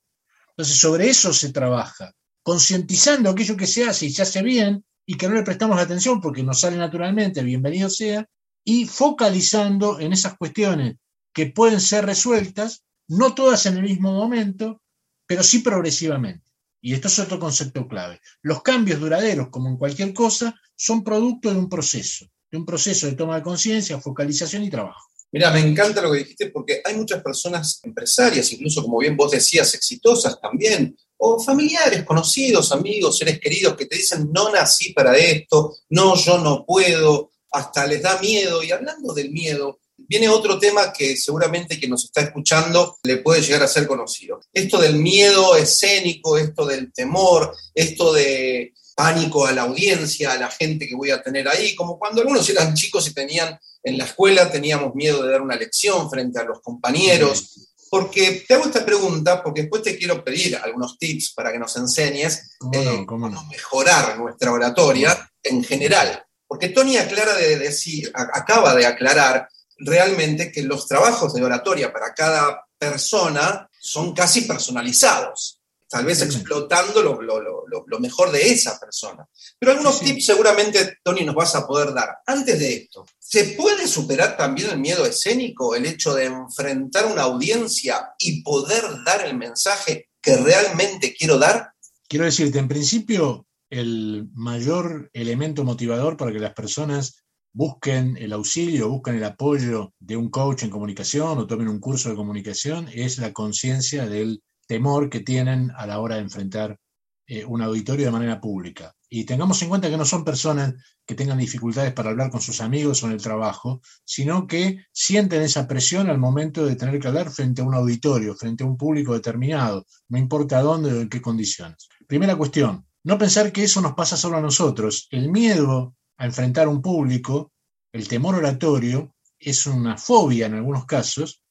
Entonces, 0.49 0.79
sobre 0.79 1.09
eso 1.09 1.35
se 1.35 1.53
trabaja, 1.53 2.13
concientizando 2.43 3.29
aquello 3.29 3.57
que 3.57 3.67
se 3.67 3.85
hace 3.85 4.07
y 4.07 4.13
se 4.13 4.23
hace 4.23 4.43
bien 4.43 4.85
y 5.11 5.17
que 5.17 5.29
no 5.29 5.35
le 5.35 5.43
prestamos 5.43 5.77
atención 5.77 6.21
porque 6.21 6.45
nos 6.45 6.61
sale 6.61 6.77
naturalmente, 6.77 7.43
bienvenido 7.43 7.91
sea, 7.91 8.29
y 8.65 8.85
focalizando 8.85 9.99
en 9.99 10.13
esas 10.13 10.37
cuestiones 10.39 10.99
que 11.35 11.47
pueden 11.47 11.81
ser 11.81 12.07
resueltas, 12.07 12.85
no 13.09 13.35
todas 13.35 13.67
en 13.67 13.79
el 13.79 13.83
mismo 13.83 14.13
momento, 14.13 14.81
pero 15.27 15.43
sí 15.43 15.59
progresivamente. 15.59 16.49
Y 16.81 16.95
esto 16.95 17.09
es 17.09 17.19
otro 17.19 17.41
concepto 17.41 17.89
clave. 17.89 18.21
Los 18.41 18.63
cambios 18.63 19.01
duraderos, 19.01 19.49
como 19.49 19.69
en 19.69 19.79
cualquier 19.79 20.15
cosa, 20.15 20.55
son 20.77 21.03
producto 21.03 21.51
de 21.51 21.59
un 21.59 21.69
proceso, 21.69 22.27
de 22.49 22.59
un 22.59 22.65
proceso 22.65 23.09
de 23.09 23.17
toma 23.17 23.35
de 23.35 23.43
conciencia, 23.43 23.99
focalización 23.99 24.63
y 24.63 24.71
trabajo. 24.71 25.11
Mira, 25.33 25.51
me 25.53 25.61
encanta 25.61 26.03
lo 26.03 26.11
que 26.11 26.19
dijiste 26.19 26.51
porque 26.51 26.81
hay 26.85 26.97
muchas 26.97 27.23
personas 27.23 27.81
empresarias, 27.85 28.53
incluso 28.53 28.83
como 28.83 28.99
bien 28.99 29.17
vos 29.17 29.31
decías, 29.31 29.73
exitosas 29.75 30.41
también, 30.41 30.97
o 31.19 31.39
familiares, 31.39 32.03
conocidos, 32.05 32.73
amigos, 32.73 33.19
seres 33.19 33.39
queridos 33.39 33.77
que 33.77 33.87
te 33.87 33.97
dicen, 33.97 34.31
no 34.33 34.51
nací 34.51 34.93
para 34.93 35.17
esto, 35.17 35.77
no, 35.91 36.17
yo 36.17 36.39
no 36.39 36.65
puedo, 36.65 37.31
hasta 37.53 37.87
les 37.87 38.03
da 38.03 38.19
miedo. 38.21 38.63
Y 38.63 38.73
hablando 38.73 39.13
del 39.13 39.31
miedo, 39.31 39.81
viene 39.97 40.29
otro 40.29 40.59
tema 40.59 40.93
que 40.93 41.17
seguramente 41.17 41.79
que 41.79 41.89
nos 41.89 42.05
está 42.05 42.23
escuchando 42.23 42.99
le 43.03 43.19
puede 43.19 43.43
llegar 43.43 43.63
a 43.63 43.69
ser 43.69 43.87
conocido. 43.87 44.41
Esto 44.53 44.81
del 44.81 44.97
miedo 44.97 45.57
escénico, 45.57 46.39
esto 46.39 46.65
del 46.67 46.93
temor, 46.93 47.55
esto 47.75 48.13
de 48.13 48.73
pánico 48.97 49.47
a 49.47 49.53
la 49.53 49.63
audiencia, 49.63 50.33
a 50.33 50.39
la 50.39 50.51
gente 50.51 50.89
que 50.89 50.95
voy 50.95 51.11
a 51.11 51.23
tener 51.23 51.49
ahí, 51.49 51.75
como 51.75 51.99
cuando 51.99 52.21
algunos 52.21 52.49
eran 52.49 52.75
chicos 52.75 53.09
y 53.09 53.15
tenían 53.15 53.59
en 53.83 53.99
la 53.99 54.05
escuela, 54.05 54.51
teníamos 54.51 54.95
miedo 54.95 55.23
de 55.23 55.33
dar 55.33 55.43
una 55.43 55.57
lección 55.57 56.11
frente 56.11 56.39
a 56.39 56.45
los 56.45 56.61
compañeros. 56.61 57.69
Porque 57.91 58.45
te 58.47 58.55
hago 58.55 58.67
esta 58.67 58.85
pregunta 58.87 59.43
porque 59.43 59.63
después 59.63 59.83
te 59.83 59.99
quiero 59.99 60.23
pedir 60.23 60.57
algunos 60.57 60.97
tips 60.97 61.33
para 61.35 61.51
que 61.51 61.59
nos 61.59 61.77
enseñes 61.77 62.57
eh, 62.73 63.05
cómo, 63.05 63.29
mejorar 63.51 64.17
nuestra 64.17 64.53
oratoria 64.53 65.31
en 65.43 65.65
general. 65.65 66.25
Porque 66.47 66.69
Tony 66.69 66.97
aclara 66.99 67.35
de 67.35 67.59
decir, 67.59 68.11
acaba 68.15 68.75
de 68.77 68.87
aclarar 68.87 69.49
realmente 69.79 70.53
que 70.53 70.63
los 70.63 70.87
trabajos 70.87 71.35
de 71.35 71.43
oratoria 71.43 71.93
para 71.93 72.15
cada 72.15 72.65
persona 72.79 73.69
son 73.81 74.15
casi 74.15 74.43
personalizados 74.43 75.60
tal 75.91 76.05
vez 76.05 76.23
explotando 76.23 77.03
lo, 77.03 77.99
mejor 77.99 78.31
de 78.31 78.49
esa 78.49 78.79
persona. 78.79 79.27
Pero 79.59 79.73
algunos 79.73 80.01
tips 80.01 80.25
seguramente, 80.25 80.99
Tony, 81.03 81.25
nos 81.25 81.35
vas 81.35 81.55
a 81.57 81.67
poder 81.67 81.93
dar. 81.93 82.19
Antes 82.25 82.61
de 82.61 82.75
esto, 82.75 83.05
¿se 83.19 83.57
puede 83.57 83.89
superar 83.89 84.37
también 84.37 84.71
el 84.71 84.79
miedo 84.79 85.05
escénico, 85.05 85.75
el 85.75 85.87
hecho 85.87 86.15
de 86.15 86.27
enfrentar 86.27 87.07
una 87.07 87.23
audiencia 87.23 88.11
y 88.19 88.41
poder 88.43 88.85
dar 89.05 89.27
el 89.27 89.37
mensaje 89.37 90.11
que 90.23 90.37
realmente 90.37 91.13
quiero 91.13 91.39
dar? 91.39 91.73
Quiero 92.09 92.25
decirte, 92.25 92.61
en 92.61 92.69
principio, 92.69 93.47
el 93.69 94.29
mayor 94.33 95.11
elemento 95.13 95.65
motivador 95.65 96.17
para 96.17 96.33
que 96.33 96.39
las 96.39 96.55
personas 96.55 97.25
busquen 97.53 98.17
el 98.17 98.33
auxilio, 98.33 98.89
busquen 98.89 99.17
el 99.17 99.25
apoyo 99.25 99.93
de 99.99 100.17
un 100.17 100.31
coach 100.31 100.63
en 100.63 100.71
comunicación 100.71 101.37
o 101.39 101.47
tomen 101.49 101.67
un 101.67 101.81
curso 101.81 102.11
de 102.11 102.15
comunicación 102.15 102.89
es 102.93 103.19
la 103.19 103.33
conciencia 103.33 104.07
del 104.07 104.41
temor 104.71 105.11
que 105.11 105.19
tienen 105.19 105.73
a 105.77 105.85
la 105.85 105.99
hora 105.99 106.15
de 106.15 106.23
enfrentar 106.23 106.79
eh, 107.27 107.45
un 107.45 107.61
auditorio 107.61 108.07
de 108.07 108.13
manera 108.13 108.41
pública. 108.41 108.95
Y 109.09 109.25
tengamos 109.25 109.61
en 109.63 109.69
cuenta 109.69 109.91
que 109.91 109.97
no 109.97 110.05
son 110.05 110.25
personas 110.25 110.75
que 111.05 111.17
tengan 111.17 111.39
dificultades 111.39 111.93
para 111.93 112.11
hablar 112.11 112.31
con 112.31 112.41
sus 112.41 112.61
amigos 112.61 113.03
o 113.03 113.09
en 113.09 113.15
el 113.15 113.21
trabajo, 113.21 113.81
sino 114.05 114.47
que 114.47 114.85
sienten 114.93 115.43
esa 115.43 115.67
presión 115.67 116.09
al 116.09 116.19
momento 116.19 116.65
de 116.65 116.77
tener 116.77 117.01
que 117.01 117.09
hablar 117.09 117.31
frente 117.33 117.63
a 117.63 117.65
un 117.65 117.75
auditorio, 117.75 118.37
frente 118.37 118.63
a 118.63 118.69
un 118.69 118.77
público 118.77 119.13
determinado, 119.13 119.85
no 120.09 120.19
importa 120.19 120.63
dónde 120.63 120.93
o 120.93 121.01
en 121.01 121.09
qué 121.09 121.21
condiciones. 121.21 121.89
Primera 122.07 122.37
cuestión, 122.37 122.87
no 123.03 123.19
pensar 123.19 123.51
que 123.51 123.65
eso 123.65 123.81
nos 123.81 123.95
pasa 123.95 124.17
solo 124.17 124.37
a 124.37 124.41
nosotros. 124.41 125.09
El 125.11 125.33
miedo 125.33 125.97
a 126.17 126.27
enfrentar 126.27 126.69
un 126.69 126.81
público, 126.81 127.51
el 127.93 128.07
temor 128.07 128.37
oratorio, 128.37 129.17
es 129.37 129.67
una 129.67 129.97
fobia 129.97 130.47
en 130.47 130.55
algunos 130.55 130.85
casos 130.85 131.43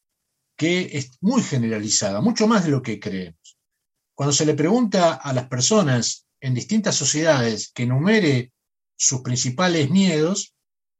que 0.59 0.89
es 0.91 1.11
muy 1.21 1.41
generalizada, 1.41 2.19
mucho 2.19 2.45
más 2.45 2.65
de 2.65 2.71
lo 2.71 2.81
que 2.81 2.99
creemos. 2.99 3.57
Cuando 4.13 4.33
se 4.33 4.45
le 4.45 4.55
pregunta 4.55 5.13
a 5.13 5.31
las 5.31 5.47
personas 5.47 6.27
en 6.41 6.53
distintas 6.53 6.95
sociedades 6.95 7.71
que 7.73 7.83
enumere 7.83 8.51
sus 8.97 9.21
principales 9.21 9.89
miedos, 9.89 10.53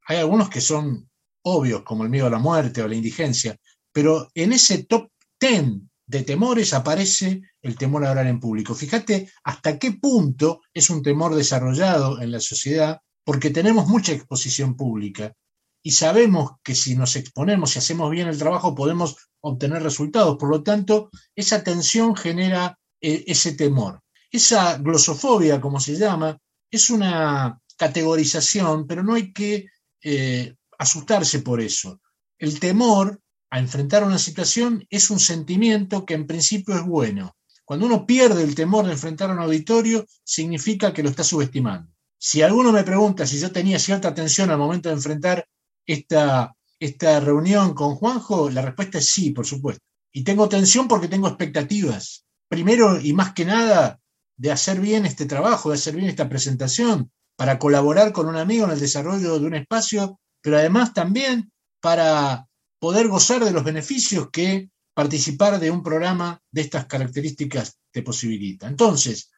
hay 0.07 0.19
algunos 0.19 0.49
que 0.49 0.61
son 0.61 1.09
obvios, 1.43 1.83
como 1.83 2.05
el 2.05 2.09
miedo 2.09 2.27
a 2.27 2.29
la 2.29 2.39
muerte 2.39 2.81
o 2.81 2.87
la 2.87 2.95
indigencia, 2.95 3.57
pero 3.91 4.29
en 4.33 4.53
ese 4.53 4.85
top 4.85 5.11
10 5.41 5.81
de 6.07 6.23
temores 6.23 6.73
aparece 6.73 7.41
el 7.61 7.75
temor 7.75 8.05
a 8.05 8.11
hablar 8.11 8.27
en 8.27 8.39
público. 8.39 8.73
Fíjate 8.73 9.29
hasta 9.43 9.77
qué 9.77 9.91
punto 9.91 10.61
es 10.73 10.89
un 10.89 11.03
temor 11.03 11.35
desarrollado 11.35 12.21
en 12.21 12.31
la 12.31 12.39
sociedad, 12.39 13.01
porque 13.25 13.49
tenemos 13.49 13.89
mucha 13.89 14.13
exposición 14.13 14.77
pública 14.77 15.33
y 15.81 15.91
sabemos 15.91 16.51
que 16.63 16.75
si 16.75 16.95
nos 16.95 17.15
exponemos 17.15 17.75
y 17.75 17.79
hacemos 17.79 18.11
bien 18.11 18.27
el 18.27 18.37
trabajo 18.37 18.75
podemos 18.75 19.15
obtener 19.41 19.81
resultados. 19.81 20.37
Por 20.37 20.49
lo 20.49 20.63
tanto, 20.63 21.09
esa 21.35 21.63
tensión 21.63 22.15
genera 22.15 22.77
eh, 23.01 23.23
ese 23.27 23.53
temor. 23.53 24.01
Esa 24.31 24.77
glosofobia, 24.77 25.59
como 25.61 25.79
se 25.79 25.95
llama, 25.95 26.37
es 26.69 26.89
una 26.89 27.59
categorización, 27.77 28.85
pero 28.85 29.03
no 29.03 29.13
hay 29.13 29.31
que 29.31 29.67
eh, 30.03 30.55
asustarse 30.77 31.39
por 31.39 31.61
eso. 31.61 32.01
El 32.37 32.59
temor 32.59 33.19
a 33.49 33.59
enfrentar 33.59 34.03
una 34.03 34.19
situación 34.19 34.85
es 34.89 35.09
un 35.09 35.19
sentimiento 35.19 36.05
que 36.05 36.13
en 36.13 36.27
principio 36.27 36.75
es 36.75 36.83
bueno. 36.83 37.35
Cuando 37.65 37.85
uno 37.85 38.05
pierde 38.05 38.43
el 38.43 38.55
temor 38.55 38.85
de 38.85 38.93
enfrentar 38.93 39.31
un 39.31 39.39
auditorio, 39.39 40.05
significa 40.23 40.93
que 40.93 41.03
lo 41.03 41.09
está 41.09 41.23
subestimando. 41.23 41.91
Si 42.17 42.41
alguno 42.41 42.71
me 42.71 42.83
pregunta 42.83 43.25
si 43.25 43.39
yo 43.39 43.51
tenía 43.51 43.79
cierta 43.79 44.13
tensión 44.13 44.49
al 44.49 44.57
momento 44.57 44.89
de 44.89 44.95
enfrentar 44.95 45.47
esta, 45.89 46.55
esta 46.79 47.19
reunión 47.19 47.73
con 47.73 47.95
Juanjo, 47.95 48.51
la 48.51 48.61
respuesta 48.61 48.99
es 48.99 49.09
sí, 49.09 49.31
por 49.31 49.47
supuesto. 49.47 49.83
Y 50.11 50.23
tengo 50.23 50.47
tensión 50.47 50.87
porque 50.87 51.07
tengo 51.07 51.27
expectativas. 51.27 52.25
Primero 52.47 52.99
y 52.99 53.13
más 53.13 53.33
que 53.33 53.45
nada, 53.45 53.99
de 54.37 54.51
hacer 54.51 54.79
bien 54.79 55.07
este 55.07 55.25
trabajo, 55.25 55.69
de 55.69 55.75
hacer 55.75 55.95
bien 55.95 56.07
esta 56.07 56.29
presentación, 56.29 57.11
para 57.35 57.57
colaborar 57.57 58.11
con 58.11 58.27
un 58.27 58.35
amigo 58.35 58.65
en 58.65 58.71
el 58.71 58.79
desarrollo 58.79 59.39
de 59.39 59.45
un 59.47 59.55
espacio, 59.55 60.19
pero 60.41 60.57
además 60.57 60.93
también 60.93 61.51
para 61.81 62.45
poder 62.79 63.07
gozar 63.07 63.43
de 63.43 63.51
los 63.51 63.63
beneficios 63.63 64.29
que 64.31 64.69
participar 64.93 65.59
de 65.59 65.71
un 65.71 65.81
programa 65.81 66.39
de 66.51 66.61
estas 66.61 66.85
características 66.85 67.79
te 67.91 68.03
posibilita. 68.03 68.67
Entonces, 68.67 69.31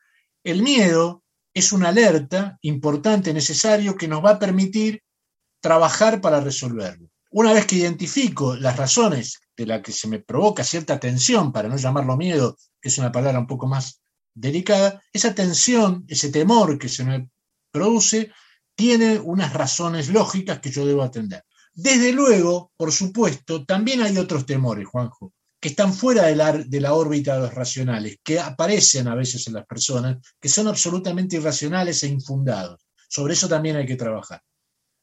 el 0.43 0.63
miedo 0.63 1.23
es 1.53 1.71
una 1.71 1.89
alerta 1.89 2.57
importante, 2.61 3.33
necesario, 3.33 3.95
que 3.95 4.07
nos 4.09 4.23
va 4.23 4.31
a 4.31 4.39
permitir 4.39 5.01
trabajar 5.61 6.19
para 6.19 6.41
resolverlo. 6.41 7.07
Una 7.31 7.53
vez 7.53 7.65
que 7.65 7.77
identifico 7.77 8.55
las 8.55 8.75
razones 8.75 9.39
de 9.55 9.65
las 9.65 9.81
que 9.81 9.93
se 9.93 10.09
me 10.09 10.19
provoca 10.19 10.63
cierta 10.63 10.99
tensión, 10.99 11.53
para 11.53 11.69
no 11.69 11.77
llamarlo 11.77 12.17
miedo, 12.17 12.57
que 12.81 12.89
es 12.89 12.97
una 12.97 13.11
palabra 13.11 13.39
un 13.39 13.47
poco 13.47 13.67
más 13.67 14.01
delicada, 14.33 15.01
esa 15.13 15.33
tensión, 15.33 16.03
ese 16.07 16.29
temor 16.29 16.77
que 16.77 16.89
se 16.89 17.05
me 17.05 17.29
produce, 17.71 18.31
tiene 18.75 19.19
unas 19.19 19.53
razones 19.53 20.09
lógicas 20.09 20.59
que 20.59 20.71
yo 20.71 20.85
debo 20.85 21.03
atender. 21.03 21.45
Desde 21.73 22.11
luego, 22.11 22.71
por 22.75 22.91
supuesto, 22.91 23.65
también 23.65 24.01
hay 24.01 24.17
otros 24.17 24.45
temores, 24.45 24.87
Juanjo, 24.87 25.33
que 25.59 25.69
están 25.69 25.93
fuera 25.93 26.23
de 26.23 26.35
la, 26.35 26.51
de 26.51 26.81
la 26.81 26.93
órbita 26.93 27.35
de 27.35 27.41
los 27.41 27.53
racionales, 27.53 28.17
que 28.23 28.39
aparecen 28.39 29.07
a 29.07 29.15
veces 29.15 29.47
en 29.47 29.53
las 29.53 29.65
personas, 29.65 30.17
que 30.39 30.49
son 30.49 30.67
absolutamente 30.67 31.37
irracionales 31.37 32.03
e 32.03 32.07
infundados. 32.07 32.81
Sobre 33.07 33.33
eso 33.33 33.47
también 33.47 33.75
hay 33.75 33.85
que 33.85 33.95
trabajar. 33.95 34.41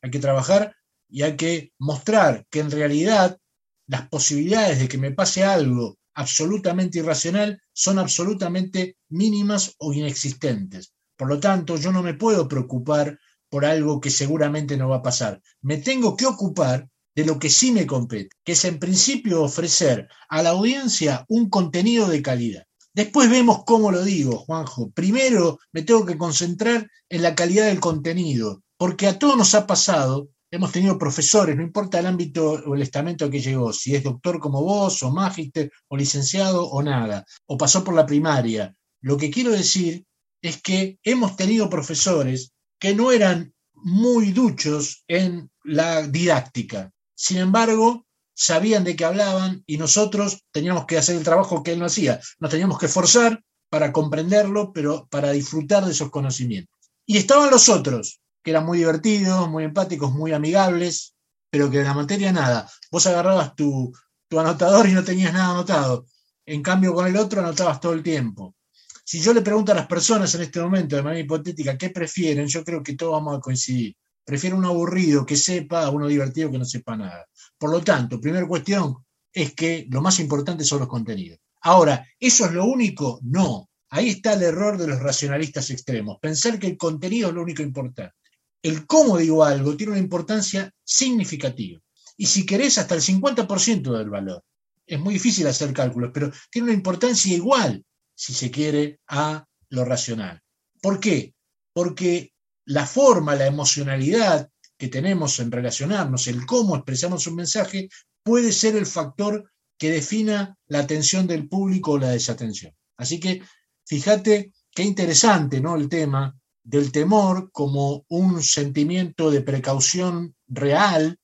Hay 0.03 0.11
que 0.11 0.19
trabajar 0.19 0.75
y 1.09 1.23
hay 1.23 1.37
que 1.37 1.73
mostrar 1.79 2.47
que 2.51 2.61
en 2.61 2.71
realidad 2.71 3.39
las 3.87 4.09
posibilidades 4.09 4.79
de 4.79 4.89
que 4.89 4.99
me 4.99 5.13
pase 5.13 5.45
algo 5.45 5.97
absolutamente 6.15 6.99
irracional 6.99 7.61
son 7.73 7.99
absolutamente 7.99 8.97
mínimas 9.09 9.75
o 9.79 9.93
inexistentes. 9.93 10.93
Por 11.17 11.29
lo 11.29 11.41
tanto, 11.41 11.77
yo 11.77 11.93
no 11.93 12.03
me 12.03 12.15
puedo 12.15 12.49
preocupar 12.49 13.19
por 13.49 13.65
algo 13.65 14.01
que 14.01 14.11
seguramente 14.11 14.77
no 14.77 14.89
va 14.89 14.97
a 14.97 15.03
pasar. 15.03 15.41
Me 15.63 15.79
tengo 15.79 16.17
que 16.17 16.27
ocupar 16.27 16.89
de 17.15 17.25
lo 17.25 17.39
que 17.39 17.51
sí 17.51 17.73
me 17.73 17.87
compete, 17.87 18.31
que 18.45 18.53
es 18.53 18.65
en 18.65 18.79
principio 18.79 19.43
ofrecer 19.43 20.09
a 20.29 20.43
la 20.43 20.51
audiencia 20.51 21.25
un 21.29 21.49
contenido 21.49 22.09
de 22.09 22.23
calidad. 22.23 22.65
Después 22.93 23.31
vemos 23.31 23.65
cómo 23.65 23.91
lo 23.91 24.03
digo, 24.05 24.39
Juanjo. 24.39 24.91
Primero 24.91 25.59
me 25.73 25.83
tengo 25.83 26.05
que 26.05 26.19
concentrar 26.19 26.89
en 27.09 27.23
la 27.23 27.35
calidad 27.35 27.67
del 27.67 27.81
contenido, 27.81 28.63
porque 28.79 29.09
a 29.09 29.19
todos 29.19 29.37
nos 29.37 29.55
ha 29.55 29.67
pasado, 29.67 30.31
hemos 30.51 30.73
tenido 30.73 30.99
profesores, 30.99 31.57
no 31.57 31.63
importa 31.63 31.99
el 31.99 32.07
ámbito 32.07 32.63
o 32.65 32.75
el 32.75 32.83
estamento 32.83 33.29
que 33.29 33.41
llegó, 33.41 33.73
si 33.73 33.95
es 33.95 34.05
doctor 34.05 34.39
como 34.39 34.63
vos, 34.63 35.03
o 35.03 35.11
magíster, 35.11 35.71
o 35.89 35.97
licenciado, 35.97 36.65
o 36.67 36.83
nada, 36.83 37.25
o 37.47 37.59
pasó 37.59 37.85
por 37.85 37.95
la 37.95 38.07
primaria. 38.07 38.75
Lo 39.03 39.17
que 39.17 39.31
quiero 39.31 39.51
decir 39.51 40.07
es 40.41 40.63
que 40.63 40.99
hemos 41.03 41.37
tenido 41.37 41.69
profesores 41.69 42.53
que 42.79 42.95
no 42.95 43.11
eran 43.13 43.53
muy 43.75 44.33
duchos 44.33 45.05
en 45.09 45.51
la 45.65 46.07
didáctica. 46.07 46.93
Sin 47.15 47.39
embargo, 47.39 48.07
sabían 48.35 48.85
de 48.85 48.95
qué 48.95 49.05
hablaban 49.05 49.65
y 49.67 49.77
nosotros 49.77 50.45
teníamos 50.53 50.87
que 50.87 50.99
hacer 50.99 51.17
el 51.17 51.25
trabajo 51.25 51.65
que 51.65 51.73
él 51.73 51.81
no 51.81 51.87
hacía. 51.87 52.21
Nos 52.39 52.51
teníamos 52.51 52.79
que 52.79 52.89
forzar 52.89 53.43
para 53.69 53.93
comprenderlo, 53.93 54.73
pero 54.73 55.09
para 55.11 55.33
disfrutar 55.33 55.85
de 55.85 55.91
esos 55.91 56.11
conocimientos. 56.11 56.73
Y 57.05 57.17
estaban 57.19 57.51
los 57.51 57.69
otros, 57.69 58.21
que 58.49 58.53
eran 58.53 58.65
muy 58.65 58.79
divertidos, 58.79 59.47
muy 59.51 59.65
empáticos, 59.65 60.11
muy 60.11 60.33
amigables, 60.33 61.15
pero 61.51 61.71
que 61.71 61.81
en 61.81 61.85
la 61.85 61.93
materia 61.93 62.33
nada. 62.33 62.67
Vos 62.91 63.07
agarrabas 63.07 63.55
tu, 63.55 63.93
tu 64.27 64.41
anotador 64.41 64.89
y 64.89 64.93
no 64.93 65.05
tenías 65.05 65.35
nada 65.35 65.51
anotado. 65.51 66.07
En 66.47 66.63
cambio, 66.63 66.95
con 66.95 67.07
el 67.07 67.17
otro 67.19 67.41
anotabas 67.41 67.79
todo 67.79 67.93
el 67.93 68.03
tiempo. 68.03 68.57
Si 69.05 69.21
yo 69.21 69.35
le 69.35 69.43
pregunto 69.43 69.73
a 69.73 69.75
las 69.75 69.87
personas 69.87 70.35
en 70.35 70.41
este 70.41 70.61
momento, 70.61 70.97
de 70.97 71.03
manera 71.03 71.21
hipotética, 71.21 71.77
qué 71.77 71.91
prefieren, 71.91 72.47
yo 72.47 72.65
creo 72.65 72.83
que 72.83 72.97
todos 72.97 73.13
vamos 73.13 73.37
a 73.37 73.41
coincidir. 73.41 73.95
Prefiero 74.25 74.57
un 74.57 74.65
aburrido 74.65 75.27
que 75.27 75.37
sepa 75.37 75.85
a 75.85 75.91
uno 75.91 76.07
divertido 76.07 76.51
que 76.51 76.59
no 76.59 76.65
sepa 76.65 76.97
nada. 76.97 77.27
Por 77.59 77.71
lo 77.71 77.83
tanto, 77.83 78.19
primera 78.19 78.49
cuestión 78.49 78.97
es 79.31 79.53
que 79.53 79.87
lo 79.91 80.01
más 80.01 80.21
importante 80.21 80.65
son 80.65 80.79
los 80.79 80.89
contenidos. 80.89 81.39
Ahora, 81.61 82.03
¿eso 82.19 82.47
es 82.47 82.53
lo 82.53 82.65
único? 82.65 83.21
No. 83.25 83.69
Ahí 83.91 84.09
está 84.09 84.33
el 84.33 84.43
error 84.43 84.79
de 84.79 84.87
los 84.87 85.01
racionalistas 85.01 85.69
extremos. 85.69 86.17
Pensar 86.19 86.59
que 86.59 86.69
el 86.69 86.79
contenido 86.79 87.29
es 87.29 87.35
lo 87.35 87.43
único 87.43 87.63
importante. 87.63 88.15
El 88.63 88.87
cómo 88.87 89.19
digo 89.19 89.45
algo 89.45 89.77
tiene 89.77 89.93
una 89.93 90.01
importancia 90.01 90.73
significativa. 90.85 91.81
Y 92.17 92.27
si 92.27 92.45
querés, 92.45 92.79
hasta 92.79 92.95
el 92.95 93.03
50% 93.03 93.97
del 93.97 94.11
valor. 94.11 94.45
Es 94.87 94.99
muy 94.99 95.15
difícil 95.15 95.47
hacer 95.47 95.73
cálculos, 95.73 96.11
pero 96.13 96.33
tiene 96.51 96.69
una 96.69 96.75
importancia 96.75 97.35
igual 97.35 97.85
si 98.19 98.35
se 98.35 98.51
quiere, 98.51 98.99
a 99.07 99.47
lo 99.71 99.85
racional. 99.85 100.43
¿Por 100.83 100.99
qué? 100.99 101.35
Porque 101.73 102.33
la 102.65 102.85
forma, 102.85 103.37
la 103.37 103.47
emocionalidad 103.47 104.51
que 104.77 104.89
tenemos 104.89 105.39
en 105.39 105.53
relacionarnos, 105.53 106.27
el 106.27 106.45
cómo 106.45 106.75
expresamos 106.75 107.29
un 107.29 107.37
mensaje, 107.37 107.89
puede 108.25 108.51
ser 108.51 108.75
el 108.75 108.87
factor 108.87 109.53
que 109.79 109.93
defina 109.93 110.59
la 110.67 110.81
atención 110.81 111.29
del 111.29 111.49
público 111.49 111.93
o 111.93 111.99
la 111.99 112.11
desatención. 112.11 112.75
Así 112.97 113.21
que 113.21 113.41
fíjate 113.87 114.53
qué 114.73 114.83
interesante 114.83 115.61
¿no? 115.61 115.77
el 115.77 115.89
tema 115.89 116.37
del 116.69 116.93
temor 116.93 117.51
como 117.51 118.05
un 118.09 118.43
sentimiento 118.43 119.31
de 119.31 119.41
precaución 119.41 120.35
real, 120.47 121.17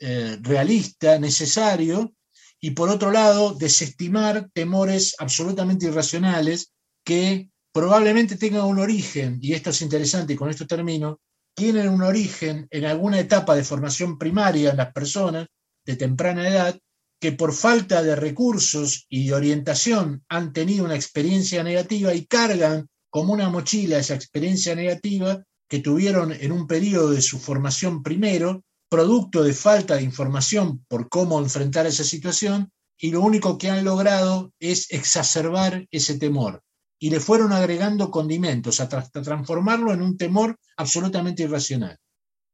eh, 0.00 0.36
realista, 0.40 1.16
necesario, 1.20 2.12
y 2.60 2.72
por 2.72 2.88
otro 2.88 3.12
lado, 3.12 3.54
desestimar 3.54 4.50
temores 4.52 5.14
absolutamente 5.20 5.86
irracionales 5.86 6.72
que 7.04 7.50
probablemente 7.72 8.36
tengan 8.36 8.64
un 8.64 8.80
origen, 8.80 9.38
y 9.40 9.52
esto 9.52 9.70
es 9.70 9.80
interesante 9.80 10.32
y 10.32 10.36
con 10.36 10.50
esto 10.50 10.66
termino, 10.66 11.20
tienen 11.54 11.88
un 11.88 12.02
origen 12.02 12.66
en 12.68 12.84
alguna 12.84 13.20
etapa 13.20 13.54
de 13.54 13.62
formación 13.62 14.18
primaria 14.18 14.70
en 14.70 14.76
las 14.76 14.92
personas 14.92 15.46
de 15.86 15.94
temprana 15.94 16.48
edad 16.48 16.76
que 17.20 17.30
por 17.30 17.52
falta 17.52 18.02
de 18.02 18.16
recursos 18.16 19.06
y 19.08 19.28
de 19.28 19.34
orientación 19.34 20.24
han 20.28 20.52
tenido 20.52 20.84
una 20.84 20.96
experiencia 20.96 21.62
negativa 21.62 22.12
y 22.12 22.26
cargan 22.26 22.88
como 23.10 23.32
una 23.32 23.50
mochila 23.50 23.98
esa 23.98 24.14
experiencia 24.14 24.74
negativa 24.74 25.42
que 25.68 25.80
tuvieron 25.80 26.32
en 26.32 26.52
un 26.52 26.66
periodo 26.66 27.10
de 27.10 27.22
su 27.22 27.38
formación 27.38 28.02
primero 28.02 28.62
producto 28.88 29.44
de 29.44 29.52
falta 29.52 29.96
de 29.96 30.02
información 30.02 30.84
por 30.88 31.08
cómo 31.08 31.38
enfrentar 31.38 31.86
esa 31.86 32.02
situación 32.02 32.72
y 32.98 33.10
lo 33.10 33.20
único 33.20 33.56
que 33.56 33.70
han 33.70 33.84
logrado 33.84 34.52
es 34.58 34.90
exacerbar 34.90 35.86
ese 35.90 36.18
temor 36.18 36.62
y 36.98 37.10
le 37.10 37.20
fueron 37.20 37.52
agregando 37.52 38.10
condimentos 38.10 38.80
hasta 38.80 39.08
transformarlo 39.08 39.92
en 39.94 40.02
un 40.02 40.16
temor 40.18 40.58
absolutamente 40.76 41.44
irracional. 41.44 41.96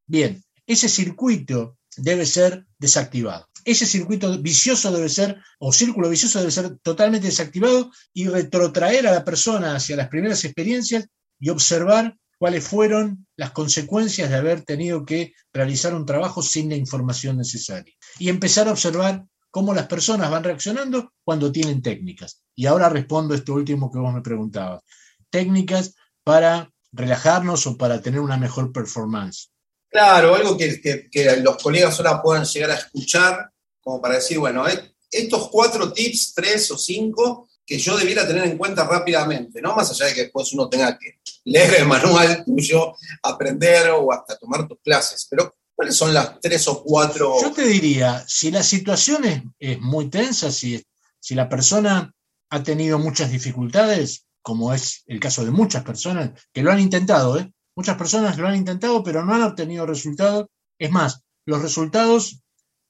Bien, 0.07 0.43
ese 0.67 0.89
circuito 0.89 1.79
debe 1.97 2.27
ser 2.27 2.65
desactivado. 2.79 3.47
Ese 3.67 3.85
circuito 3.85 4.39
vicioso 4.39 4.93
debe 4.93 5.09
ser, 5.09 5.43
o 5.59 5.73
círculo 5.73 6.09
vicioso 6.09 6.39
debe 6.39 6.53
ser 6.53 6.79
totalmente 6.79 7.27
desactivado 7.27 7.91
y 8.15 8.29
retrotraer 8.29 9.09
a 9.09 9.13
la 9.13 9.25
persona 9.25 9.75
hacia 9.75 9.97
las 9.97 10.07
primeras 10.07 10.45
experiencias 10.45 11.09
y 11.41 11.51
observar 11.51 12.17
cuáles 12.39 12.65
fueron 12.65 13.27
las 13.37 13.51
consecuencias 13.51 14.31
de 14.31 14.37
haber 14.37 14.63
tenido 14.63 15.05
que 15.05 15.33
realizar 15.53 15.97
un 15.97 16.07
trabajo 16.07 16.43
sin 16.43 16.69
la 16.69 16.77
información 16.77 17.39
necesaria. 17.39 17.93
Y 18.21 18.29
empezar 18.29 18.69
a 18.69 18.71
observar 18.71 19.25
cómo 19.51 19.75
las 19.75 19.89
personas 19.89 20.31
van 20.31 20.45
reaccionando 20.45 21.13
cuando 21.25 21.51
tienen 21.51 21.83
técnicas. 21.83 22.45
Y 22.55 22.67
ahora 22.67 22.89
respondo 22.89 23.35
esto 23.35 23.55
último 23.55 23.91
que 23.91 23.99
vos 23.99 24.15
me 24.15 24.23
preguntabas. 24.23 24.83
Técnicas 25.29 25.93
para 26.23 26.71
relajarnos 26.93 27.67
o 27.67 27.77
para 27.77 28.01
tener 28.01 28.21
una 28.21 28.37
mejor 28.37 28.71
performance. 28.71 29.51
Claro, 29.91 30.37
algo 30.37 30.57
que, 30.57 31.09
que, 31.11 31.37
los 31.39 31.57
colegas 31.61 31.99
ahora 31.99 32.23
puedan 32.23 32.45
llegar 32.45 32.71
a 32.71 32.75
escuchar, 32.75 33.51
como 33.87 34.03
para 34.03 34.17
decir, 34.17 34.41
bueno, 34.41 34.67
eh, 34.67 34.97
estos 35.09 35.49
cuatro 35.49 35.93
tips, 35.93 36.35
tres 36.35 36.69
o 36.73 36.77
cinco, 36.77 37.49
que 37.65 37.79
yo 37.79 37.97
debiera 37.97 38.27
tener 38.27 38.43
en 38.43 38.59
cuenta 38.59 38.85
rápidamente, 38.85 39.63
¿no? 39.63 39.77
Más 39.77 39.89
allá 39.93 40.07
de 40.07 40.15
que 40.15 40.23
después 40.23 40.53
uno 40.55 40.69
tenga 40.69 40.99
que 40.99 41.21
leer 41.45 41.83
el 41.83 41.87
manual 41.87 42.45
tuyo, 42.47 42.97
aprender 43.23 43.91
o 43.91 44.13
hasta 44.13 44.37
tomar 44.39 44.67
tus 44.67 44.81
clases. 44.81 45.29
Pero, 45.31 45.55
¿cuáles 45.73 45.95
son 45.95 46.13
las 46.13 46.41
tres 46.41 46.67
o 46.67 46.83
cuatro? 46.83 47.41
Yo 47.41 47.53
te 47.53 47.63
diría, 47.63 48.25
si 48.27 48.51
la 48.51 48.65
situación 48.65 49.55
es, 49.57 49.81
muy 49.81 50.11
tensa, 50.11 50.51
si, 50.51 50.85
si 51.21 51.37
la 51.37 51.49
persona 51.49 52.13
ha 52.51 52.63
tenido 52.65 52.99
muchas 52.99 53.31
dificultades, 53.31 54.27
como 54.43 54.75
es 54.75 55.05
el 55.07 55.21
caso 55.21 55.45
de 55.45 55.53
muchas 55.53 55.85
personas 55.85 56.33
que 56.53 56.63
lo 56.63 56.73
han 56.73 56.81
intentado, 56.81 57.39
¿eh? 57.39 57.53
Muchas 57.77 57.97
personas 57.97 58.37
lo 58.37 58.49
han 58.49 58.57
intentado, 58.57 59.05
pero 59.05 59.25
no 59.25 59.33
han 59.33 59.43
obtenido 59.43 59.87
resultados. 59.87 60.47
Es 60.77 60.91
más, 60.91 61.21
los 61.45 61.63
resultados 61.63 62.41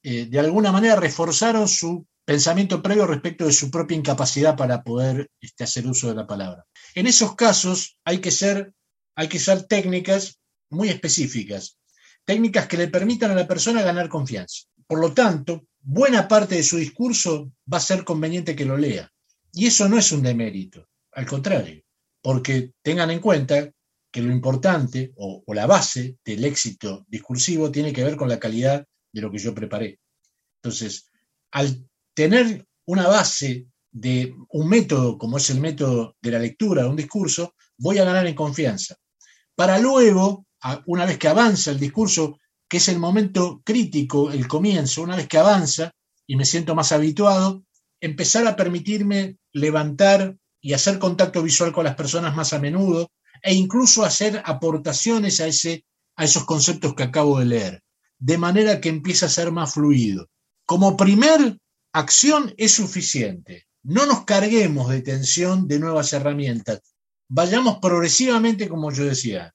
eh, 0.09 0.27
de 0.27 0.39
alguna 0.39 0.71
manera 0.71 0.95
reforzaron 0.95 1.67
su 1.67 2.07
pensamiento 2.25 2.81
previo 2.81 3.09
respecto 3.09 3.45
de 3.45 3.53
su 3.53 3.73
propia 3.73 3.97
incapacidad 3.97 4.57
para 4.57 4.85
poder 4.85 5.29
este, 5.41 5.65
hacer 5.65 5.85
uso 5.85 6.09
de 6.09 6.15
la 6.15 6.29
palabra. 6.29 6.65
En 6.95 7.09
esos 7.09 7.35
casos 7.35 7.99
hay 8.05 8.19
que, 8.19 8.31
ser, 8.31 8.73
hay 9.17 9.29
que 9.29 9.39
usar 9.39 9.65
técnicas 9.65 10.39
muy 10.71 10.91
específicas, 10.91 11.77
técnicas 12.25 12.69
que 12.69 12.77
le 12.77 12.87
permitan 12.87 13.33
a 13.33 13.35
la 13.35 13.49
persona 13.49 13.83
ganar 13.83 14.09
confianza. 14.09 14.67
Por 14.87 15.01
lo 15.01 15.13
tanto, 15.13 15.67
buena 15.81 16.29
parte 16.29 16.55
de 16.55 16.63
su 16.63 16.77
discurso 16.77 17.51
va 17.73 17.79
a 17.79 17.89
ser 17.89 18.05
conveniente 18.05 18.55
que 18.55 18.65
lo 18.65 18.77
lea. 18.77 19.11
Y 19.53 19.67
eso 19.67 19.89
no 19.89 19.99
es 19.99 20.13
un 20.13 20.23
demérito, 20.23 20.87
al 21.15 21.27
contrario, 21.27 21.83
porque 22.23 22.71
tengan 22.81 23.11
en 23.11 23.19
cuenta 23.19 23.73
que 24.13 24.23
lo 24.23 24.31
importante 24.31 25.13
o, 25.17 25.43
la 25.49 25.67
base 25.67 26.19
del 26.25 26.45
éxito 26.45 27.05
discursivo 27.09 27.73
tiene 27.73 27.93
que 27.93 28.05
ver 28.05 28.15
con 28.15 28.29
la 28.29 28.39
calidad 28.39 28.87
de 29.17 29.23
lo 29.23 29.31
que 29.31 29.39
yo 29.39 29.55
preparé. 29.55 29.99
Entonces, 30.63 31.11
al 31.53 31.89
tener 32.15 32.67
una 32.85 33.09
base 33.09 33.67
de 33.91 34.35
un 34.51 34.69
método 34.69 35.17
como 35.17 35.39
es 35.39 35.49
el 35.49 35.59
método 35.59 36.17
de 36.21 36.31
la 36.31 36.39
lectura 36.39 36.83
de 36.83 36.89
un 36.91 36.97
discurso, 36.97 37.55
voy 37.79 37.99
a 37.99 38.05
ganar 38.05 38.27
en 38.27 38.35
confianza. 38.35 38.95
Para 39.55 39.79
luego, 39.79 40.47
una 40.85 41.07
vez 41.07 41.17
que 41.17 41.29
avanza 41.29 41.71
el 41.71 41.81
discurso, 41.81 42.39
que 42.69 42.77
es 42.77 42.89
el 42.91 42.99
momento 42.99 43.63
crítico, 43.65 44.31
el 44.31 44.47
comienzo, 44.47 45.03
una 45.03 45.17
vez 45.17 45.29
que 45.29 45.39
avanza 45.39 45.93
y 46.27 46.37
me 46.37 46.45
siento 46.45 46.75
más 46.75 46.93
habituado, 46.93 47.65
empezar 48.01 48.47
a 48.47 48.55
permitirme 48.55 49.39
levantar 49.53 50.37
y 50.61 50.75
hacer 50.75 50.99
contacto 50.99 51.43
visual 51.43 51.73
con 51.73 51.85
las 51.85 51.95
personas 51.95 52.37
más 52.37 52.53
a 52.53 52.59
menudo, 52.59 53.11
e 53.43 53.55
incluso 53.55 54.05
hacer 54.05 54.43
aportaciones 54.45 55.41
a, 55.41 55.47
ese, 55.47 55.87
a 56.17 56.25
esos 56.25 56.45
conceptos 56.45 56.95
que 56.95 57.05
acabo 57.05 57.39
de 57.39 57.47
leer, 57.47 57.83
de 58.19 58.39
manera 58.39 58.81
que 58.81 58.89
empiece 58.89 59.27
a 59.27 59.31
ser 59.31 59.53
más 59.53 59.75
fluido. 59.75 60.29
Como 60.65 60.97
primer 60.97 61.59
acción 61.93 62.53
es 62.57 62.73
suficiente. 62.73 63.67
No 63.83 64.07
nos 64.07 64.25
carguemos 64.25 64.91
de 64.91 65.03
tensión 65.03 65.69
de 65.69 65.79
nuevas 65.79 66.13
herramientas. 66.13 66.81
Vayamos 67.29 67.79
progresivamente, 67.79 68.69
como 68.69 68.91
yo 68.91 69.05
decía. 69.05 69.55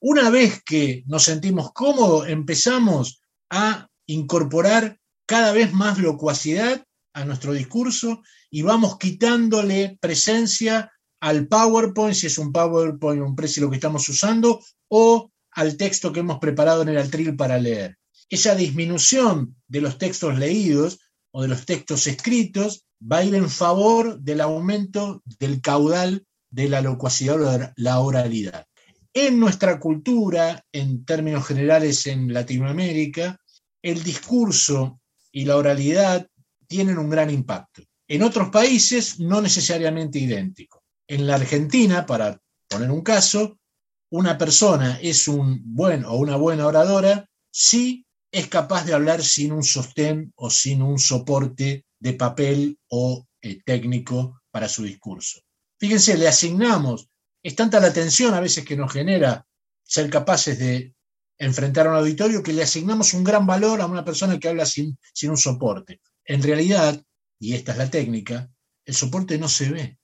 Una 0.00 0.30
vez 0.30 0.62
que 0.64 1.04
nos 1.06 1.24
sentimos 1.24 1.72
cómodos, 1.72 2.28
empezamos 2.28 3.20
a 3.50 3.88
incorporar 4.06 4.98
cada 5.26 5.52
vez 5.52 5.72
más 5.72 5.98
locuacidad 5.98 6.84
a 7.12 7.24
nuestro 7.24 7.52
discurso 7.52 8.22
y 8.50 8.62
vamos 8.62 8.98
quitándole 8.98 9.98
presencia 10.00 10.92
al 11.20 11.48
PowerPoint, 11.48 12.14
si 12.14 12.26
es 12.26 12.38
un 12.38 12.52
PowerPoint, 12.52 13.22
un 13.22 13.34
precio 13.34 13.64
lo 13.64 13.70
que 13.70 13.76
estamos 13.76 14.08
usando, 14.08 14.60
o 14.88 15.30
al 15.56 15.76
texto 15.78 16.12
que 16.12 16.20
hemos 16.20 16.38
preparado 16.38 16.82
en 16.82 16.90
el 16.90 16.98
Altril 16.98 17.34
para 17.34 17.58
leer. 17.58 17.96
Esa 18.28 18.54
disminución 18.54 19.56
de 19.66 19.80
los 19.80 19.98
textos 19.98 20.38
leídos 20.38 21.00
o 21.32 21.42
de 21.42 21.48
los 21.48 21.64
textos 21.64 22.06
escritos 22.06 22.84
va 23.00 23.18
a 23.18 23.24
ir 23.24 23.34
en 23.34 23.48
favor 23.48 24.20
del 24.20 24.42
aumento 24.42 25.22
del 25.38 25.62
caudal 25.62 26.26
de 26.50 26.68
la 26.68 26.82
locuacidad 26.82 27.40
o 27.42 27.72
la 27.76 27.98
oralidad. 28.00 28.66
En 29.14 29.40
nuestra 29.40 29.80
cultura, 29.80 30.62
en 30.72 31.06
términos 31.06 31.46
generales 31.46 32.06
en 32.06 32.34
Latinoamérica, 32.34 33.40
el 33.82 34.02
discurso 34.02 35.00
y 35.32 35.46
la 35.46 35.56
oralidad 35.56 36.28
tienen 36.66 36.98
un 36.98 37.08
gran 37.08 37.30
impacto. 37.30 37.82
En 38.08 38.22
otros 38.22 38.50
países 38.50 39.18
no 39.20 39.40
necesariamente 39.40 40.18
idéntico. 40.18 40.82
En 41.08 41.26
la 41.26 41.36
Argentina, 41.36 42.04
para 42.04 42.38
poner 42.68 42.90
un 42.90 43.00
caso, 43.00 43.58
una 44.10 44.38
persona 44.38 44.98
es 45.02 45.28
un 45.28 45.60
buen 45.64 46.04
o 46.04 46.14
una 46.16 46.36
buena 46.36 46.66
oradora 46.66 47.28
si 47.50 48.06
es 48.30 48.48
capaz 48.48 48.84
de 48.84 48.94
hablar 48.94 49.22
sin 49.22 49.52
un 49.52 49.64
sostén 49.64 50.32
o 50.36 50.50
sin 50.50 50.82
un 50.82 50.98
soporte 50.98 51.84
de 51.98 52.12
papel 52.12 52.78
o 52.88 53.26
eh, 53.40 53.60
técnico 53.64 54.42
para 54.50 54.68
su 54.68 54.84
discurso. 54.84 55.40
Fíjense, 55.78 56.16
le 56.16 56.28
asignamos, 56.28 57.08
es 57.42 57.54
tanta 57.54 57.80
la 57.80 57.92
tensión 57.92 58.34
a 58.34 58.40
veces 58.40 58.64
que 58.64 58.76
nos 58.76 58.92
genera 58.92 59.46
ser 59.82 60.10
capaces 60.10 60.58
de 60.58 60.94
enfrentar 61.38 61.86
a 61.86 61.90
un 61.90 61.96
auditorio 61.96 62.42
que 62.42 62.52
le 62.52 62.62
asignamos 62.62 63.14
un 63.14 63.24
gran 63.24 63.46
valor 63.46 63.80
a 63.80 63.86
una 63.86 64.04
persona 64.04 64.38
que 64.38 64.48
habla 64.48 64.66
sin, 64.66 64.98
sin 65.12 65.30
un 65.30 65.36
soporte. 65.36 66.00
En 66.24 66.42
realidad, 66.42 67.02
y 67.38 67.54
esta 67.54 67.72
es 67.72 67.78
la 67.78 67.90
técnica, 67.90 68.50
el 68.84 68.94
soporte 68.94 69.38
no 69.38 69.48
se 69.48 69.70
ve 69.70 69.98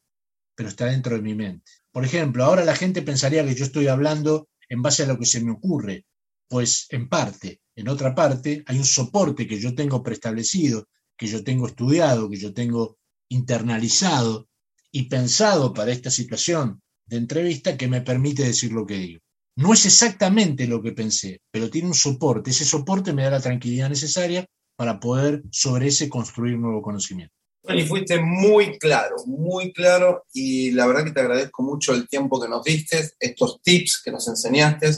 pero 0.62 0.70
está 0.70 0.87
dentro 0.87 1.16
de 1.16 1.22
mi 1.22 1.35
mente. 1.35 1.72
Por 1.90 2.05
ejemplo, 2.05 2.44
ahora 2.44 2.64
la 2.64 2.77
gente 2.77 3.03
pensaría 3.03 3.44
que 3.44 3.57
yo 3.57 3.64
estoy 3.64 3.88
hablando 3.88 4.48
en 4.68 4.81
base 4.81 5.03
a 5.03 5.07
lo 5.07 5.18
que 5.18 5.27
se 5.27 5.40
me 5.40 5.51
ocurre, 5.51 6.07
pues 6.48 6.87
en 6.90 7.09
parte, 7.09 7.61
en 7.75 7.88
otra 7.88 8.14
parte, 8.14 8.62
hay 8.64 8.79
un 8.79 8.85
soporte 8.85 9.48
que 9.48 9.59
yo 9.59 9.75
tengo 9.75 10.05
preestablecido, 10.05 10.87
que 11.16 11.27
yo 11.27 11.42
tengo 11.42 11.66
estudiado, 11.66 12.31
que 12.31 12.37
yo 12.37 12.55
tengo 12.55 12.96
internalizado 13.29 14.48
y 14.92 15.09
pensado 15.09 15.72
para 15.72 15.90
esta 15.90 16.12
situación 16.12 16.81
de 17.07 17.16
entrevista 17.16 17.77
que 17.77 17.88
me 17.88 18.03
permite 18.03 18.44
decir 18.44 18.70
lo 18.70 18.87
que 18.87 18.98
digo. 18.98 19.20
No 19.57 19.72
es 19.72 19.85
exactamente 19.85 20.68
lo 20.68 20.81
que 20.81 20.92
pensé, 20.92 21.40
pero 21.51 21.70
tiene 21.70 21.88
un 21.88 21.94
soporte. 21.94 22.51
Ese 22.51 22.64
soporte 22.64 23.12
me 23.12 23.25
da 23.25 23.31
la 23.31 23.40
tranquilidad 23.40 23.88
necesaria 23.88 24.46
para 24.77 25.01
poder 25.01 25.42
sobre 25.51 25.88
ese 25.88 26.09
construir 26.09 26.57
nuevo 26.57 26.83
conocimiento. 26.83 27.35
Y 27.68 27.83
fuiste 27.85 28.20
muy 28.20 28.77
claro, 28.79 29.16
muy 29.27 29.72
claro, 29.72 30.25
y 30.33 30.72
la 30.72 30.87
verdad 30.87 31.05
que 31.05 31.12
te 31.12 31.20
agradezco 31.20 31.62
mucho 31.62 31.94
el 31.94 32.09
tiempo 32.09 32.40
que 32.40 32.48
nos 32.48 32.64
diste, 32.64 33.12
estos 33.20 33.62
tips 33.62 34.03
que 34.05 34.11
nos 34.11 34.27
enseñaste, 34.27 34.90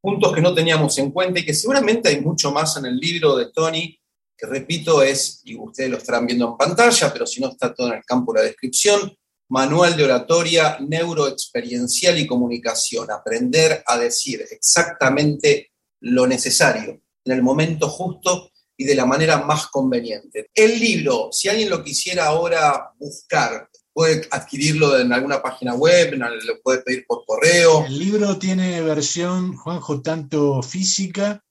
puntos 0.00 0.32
que 0.32 0.40
no 0.40 0.54
teníamos 0.54 0.96
en 0.98 1.10
cuenta 1.10 1.40
y 1.40 1.44
que 1.44 1.52
seguramente 1.52 2.08
hay 2.08 2.20
mucho 2.20 2.52
más 2.52 2.76
en 2.78 2.86
el 2.86 2.96
libro 2.96 3.36
de 3.36 3.52
Tony, 3.52 3.98
que 4.36 4.46
repito 4.46 5.02
es, 5.02 5.42
y 5.44 5.56
ustedes 5.56 5.90
lo 5.90 5.98
estarán 5.98 6.26
viendo 6.26 6.48
en 6.48 6.56
pantalla, 6.56 7.12
pero 7.12 7.26
si 7.26 7.40
no 7.40 7.50
está 7.50 7.74
todo 7.74 7.88
en 7.88 7.98
el 7.98 8.04
campo 8.04 8.32
de 8.32 8.40
la 8.40 8.46
descripción, 8.46 9.14
Manual 9.48 9.96
de 9.96 10.04
Oratoria 10.04 10.78
Neuroexperiencial 10.80 12.18
y 12.18 12.26
Comunicación, 12.26 13.10
aprender 13.10 13.82
a 13.86 13.98
decir 13.98 14.44
exactamente 14.50 15.70
lo 16.00 16.26
necesario 16.26 17.00
en 17.24 17.32
el 17.32 17.42
momento 17.42 17.88
justo 17.88 18.50
y 18.76 18.84
de 18.84 18.94
la 18.94 19.06
manera 19.06 19.42
más 19.44 19.68
conveniente. 19.68 20.50
El 20.54 20.78
libro, 20.78 21.28
si 21.32 21.48
alguien 21.48 21.70
lo 21.70 21.82
quisiera 21.82 22.26
ahora 22.26 22.92
buscar, 22.98 23.68
puede 23.92 24.28
adquirirlo 24.30 24.98
en 24.98 25.12
alguna 25.12 25.40
página 25.40 25.74
web, 25.74 26.14
lo 26.14 26.60
puede 26.62 26.82
pedir 26.82 27.06
por 27.06 27.24
correo. 27.24 27.86
El 27.86 27.98
libro 27.98 28.38
tiene 28.38 28.82
versión, 28.82 29.56
Juanjo, 29.56 30.02
tanto 30.02 30.62
física 30.62 31.42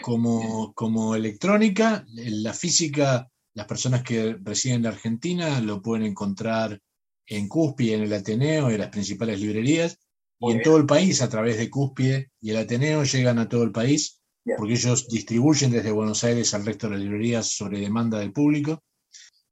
como, 0.00 0.72
como 0.74 1.14
electrónica. 1.14 2.04
La 2.08 2.52
física, 2.52 3.30
las 3.54 3.66
personas 3.66 4.02
que 4.02 4.36
residen 4.42 4.78
en 4.78 4.82
la 4.82 4.88
Argentina 4.88 5.60
lo 5.60 5.80
pueden 5.80 6.04
encontrar 6.04 6.80
en 7.26 7.48
Cúspide, 7.48 7.94
en 7.94 8.02
el 8.02 8.12
Ateneo, 8.12 8.68
en 8.68 8.78
las 8.78 8.90
principales 8.90 9.40
librerías, 9.40 9.98
y 10.40 10.50
en 10.50 10.62
todo 10.62 10.76
el 10.76 10.86
país, 10.86 11.22
a 11.22 11.28
través 11.28 11.56
de 11.56 11.70
Cúspide 11.70 12.32
y 12.40 12.50
el 12.50 12.56
Ateneo, 12.56 13.04
llegan 13.04 13.38
a 13.38 13.48
todo 13.48 13.62
el 13.62 13.70
país 13.70 14.21
porque 14.56 14.74
ellos 14.74 15.08
distribuyen 15.08 15.70
desde 15.70 15.90
Buenos 15.90 16.24
Aires 16.24 16.52
al 16.54 16.64
resto 16.64 16.88
de 16.88 16.96
las 16.96 17.02
librerías 17.02 17.48
sobre 17.48 17.80
demanda 17.80 18.18
del 18.18 18.32
público, 18.32 18.82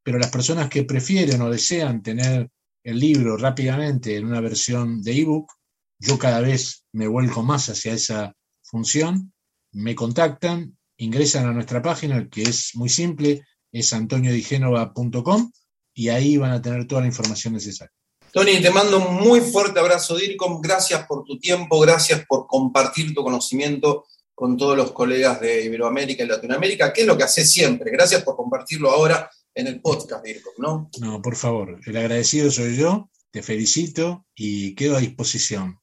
pero 0.02 0.18
las 0.18 0.30
personas 0.30 0.68
que 0.68 0.84
prefieren 0.84 1.40
o 1.42 1.50
desean 1.50 2.02
tener 2.02 2.50
el 2.82 2.98
libro 2.98 3.36
rápidamente 3.36 4.16
en 4.16 4.26
una 4.26 4.40
versión 4.40 5.02
de 5.02 5.20
ebook, 5.20 5.52
yo 5.98 6.18
cada 6.18 6.40
vez 6.40 6.84
me 6.92 7.06
vuelco 7.06 7.42
más 7.42 7.68
hacia 7.68 7.92
esa 7.92 8.34
función, 8.62 9.32
me 9.72 9.94
contactan, 9.94 10.76
ingresan 10.96 11.46
a 11.46 11.52
nuestra 11.52 11.82
página, 11.82 12.28
que 12.28 12.42
es 12.42 12.72
muy 12.74 12.88
simple, 12.88 13.42
es 13.70 13.92
antoniodigenova.com, 13.92 15.52
y 15.94 16.08
ahí 16.08 16.36
van 16.36 16.52
a 16.52 16.62
tener 16.62 16.86
toda 16.86 17.02
la 17.02 17.08
información 17.08 17.54
necesaria. 17.54 17.92
Tony, 18.32 18.62
te 18.62 18.70
mando 18.70 18.98
un 18.98 19.16
muy 19.16 19.40
fuerte 19.40 19.80
abrazo, 19.80 20.16
DIRCOM. 20.16 20.60
Gracias 20.60 21.04
por 21.06 21.24
tu 21.24 21.38
tiempo, 21.38 21.80
gracias 21.80 22.24
por 22.26 22.46
compartir 22.46 23.12
tu 23.12 23.24
conocimiento 23.24 24.06
con 24.40 24.56
todos 24.56 24.74
los 24.74 24.92
colegas 24.92 25.38
de 25.38 25.66
Iberoamérica 25.66 26.24
y 26.24 26.26
Latinoamérica, 26.26 26.94
que 26.94 27.02
es 27.02 27.06
lo 27.06 27.14
que 27.14 27.24
hace 27.24 27.44
siempre. 27.44 27.90
Gracias 27.90 28.22
por 28.22 28.36
compartirlo 28.36 28.90
ahora 28.90 29.30
en 29.54 29.66
el 29.66 29.82
podcast, 29.82 30.24
Dirko, 30.24 30.52
¿no? 30.56 30.88
No, 30.98 31.20
por 31.20 31.36
favor, 31.36 31.78
el 31.84 31.96
agradecido 31.98 32.50
soy 32.50 32.74
yo, 32.74 33.10
te 33.30 33.42
felicito 33.42 34.24
y 34.34 34.74
quedo 34.74 34.96
a 34.96 35.00
disposición. 35.00 35.78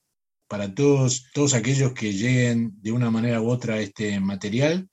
para 0.48 0.74
todos, 0.74 1.28
todos 1.36 1.54
aquellos 1.54 1.94
que 1.94 2.14
lleguen 2.14 2.72
de 2.82 2.92
una 2.92 3.12
manera 3.12 3.42
u 3.42 3.50
otra 3.52 3.76
a 3.76 3.80
este 3.80 4.20
material 4.20 4.90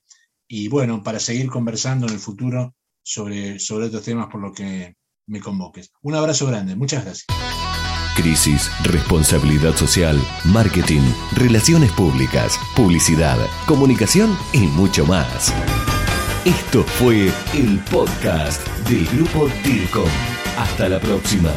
y 0.46 0.68
bueno, 0.68 1.02
para 1.02 1.18
seguir 1.18 1.48
conversando 1.48 2.06
en 2.06 2.12
el 2.12 2.18
futuro 2.18 2.74
sobre, 3.02 3.58
sobre 3.58 3.86
estos 3.86 4.04
temas 4.04 4.26
por 4.30 4.42
lo 4.42 4.52
que 4.52 4.94
me 5.26 5.40
convoques. 5.40 5.90
Un 6.02 6.16
abrazo 6.16 6.46
grande, 6.48 6.76
muchas 6.76 7.02
gracias. 7.02 7.63
Crisis, 8.14 8.70
responsabilidad 8.84 9.74
social, 9.76 10.20
marketing, 10.44 11.02
relaciones 11.36 11.92
públicas, 11.92 12.58
publicidad, 12.74 13.38
comunicación 13.66 14.36
y 14.52 14.66
mucho 14.68 15.04
más. 15.06 15.52
Esto 16.44 16.84
fue 16.84 17.32
el 17.54 17.78
podcast 17.90 18.66
del 18.88 19.06
grupo 19.06 19.48
DIRCOM. 19.64 20.08
Hasta 20.56 20.88
la 20.88 21.00
próxima. 21.00 21.50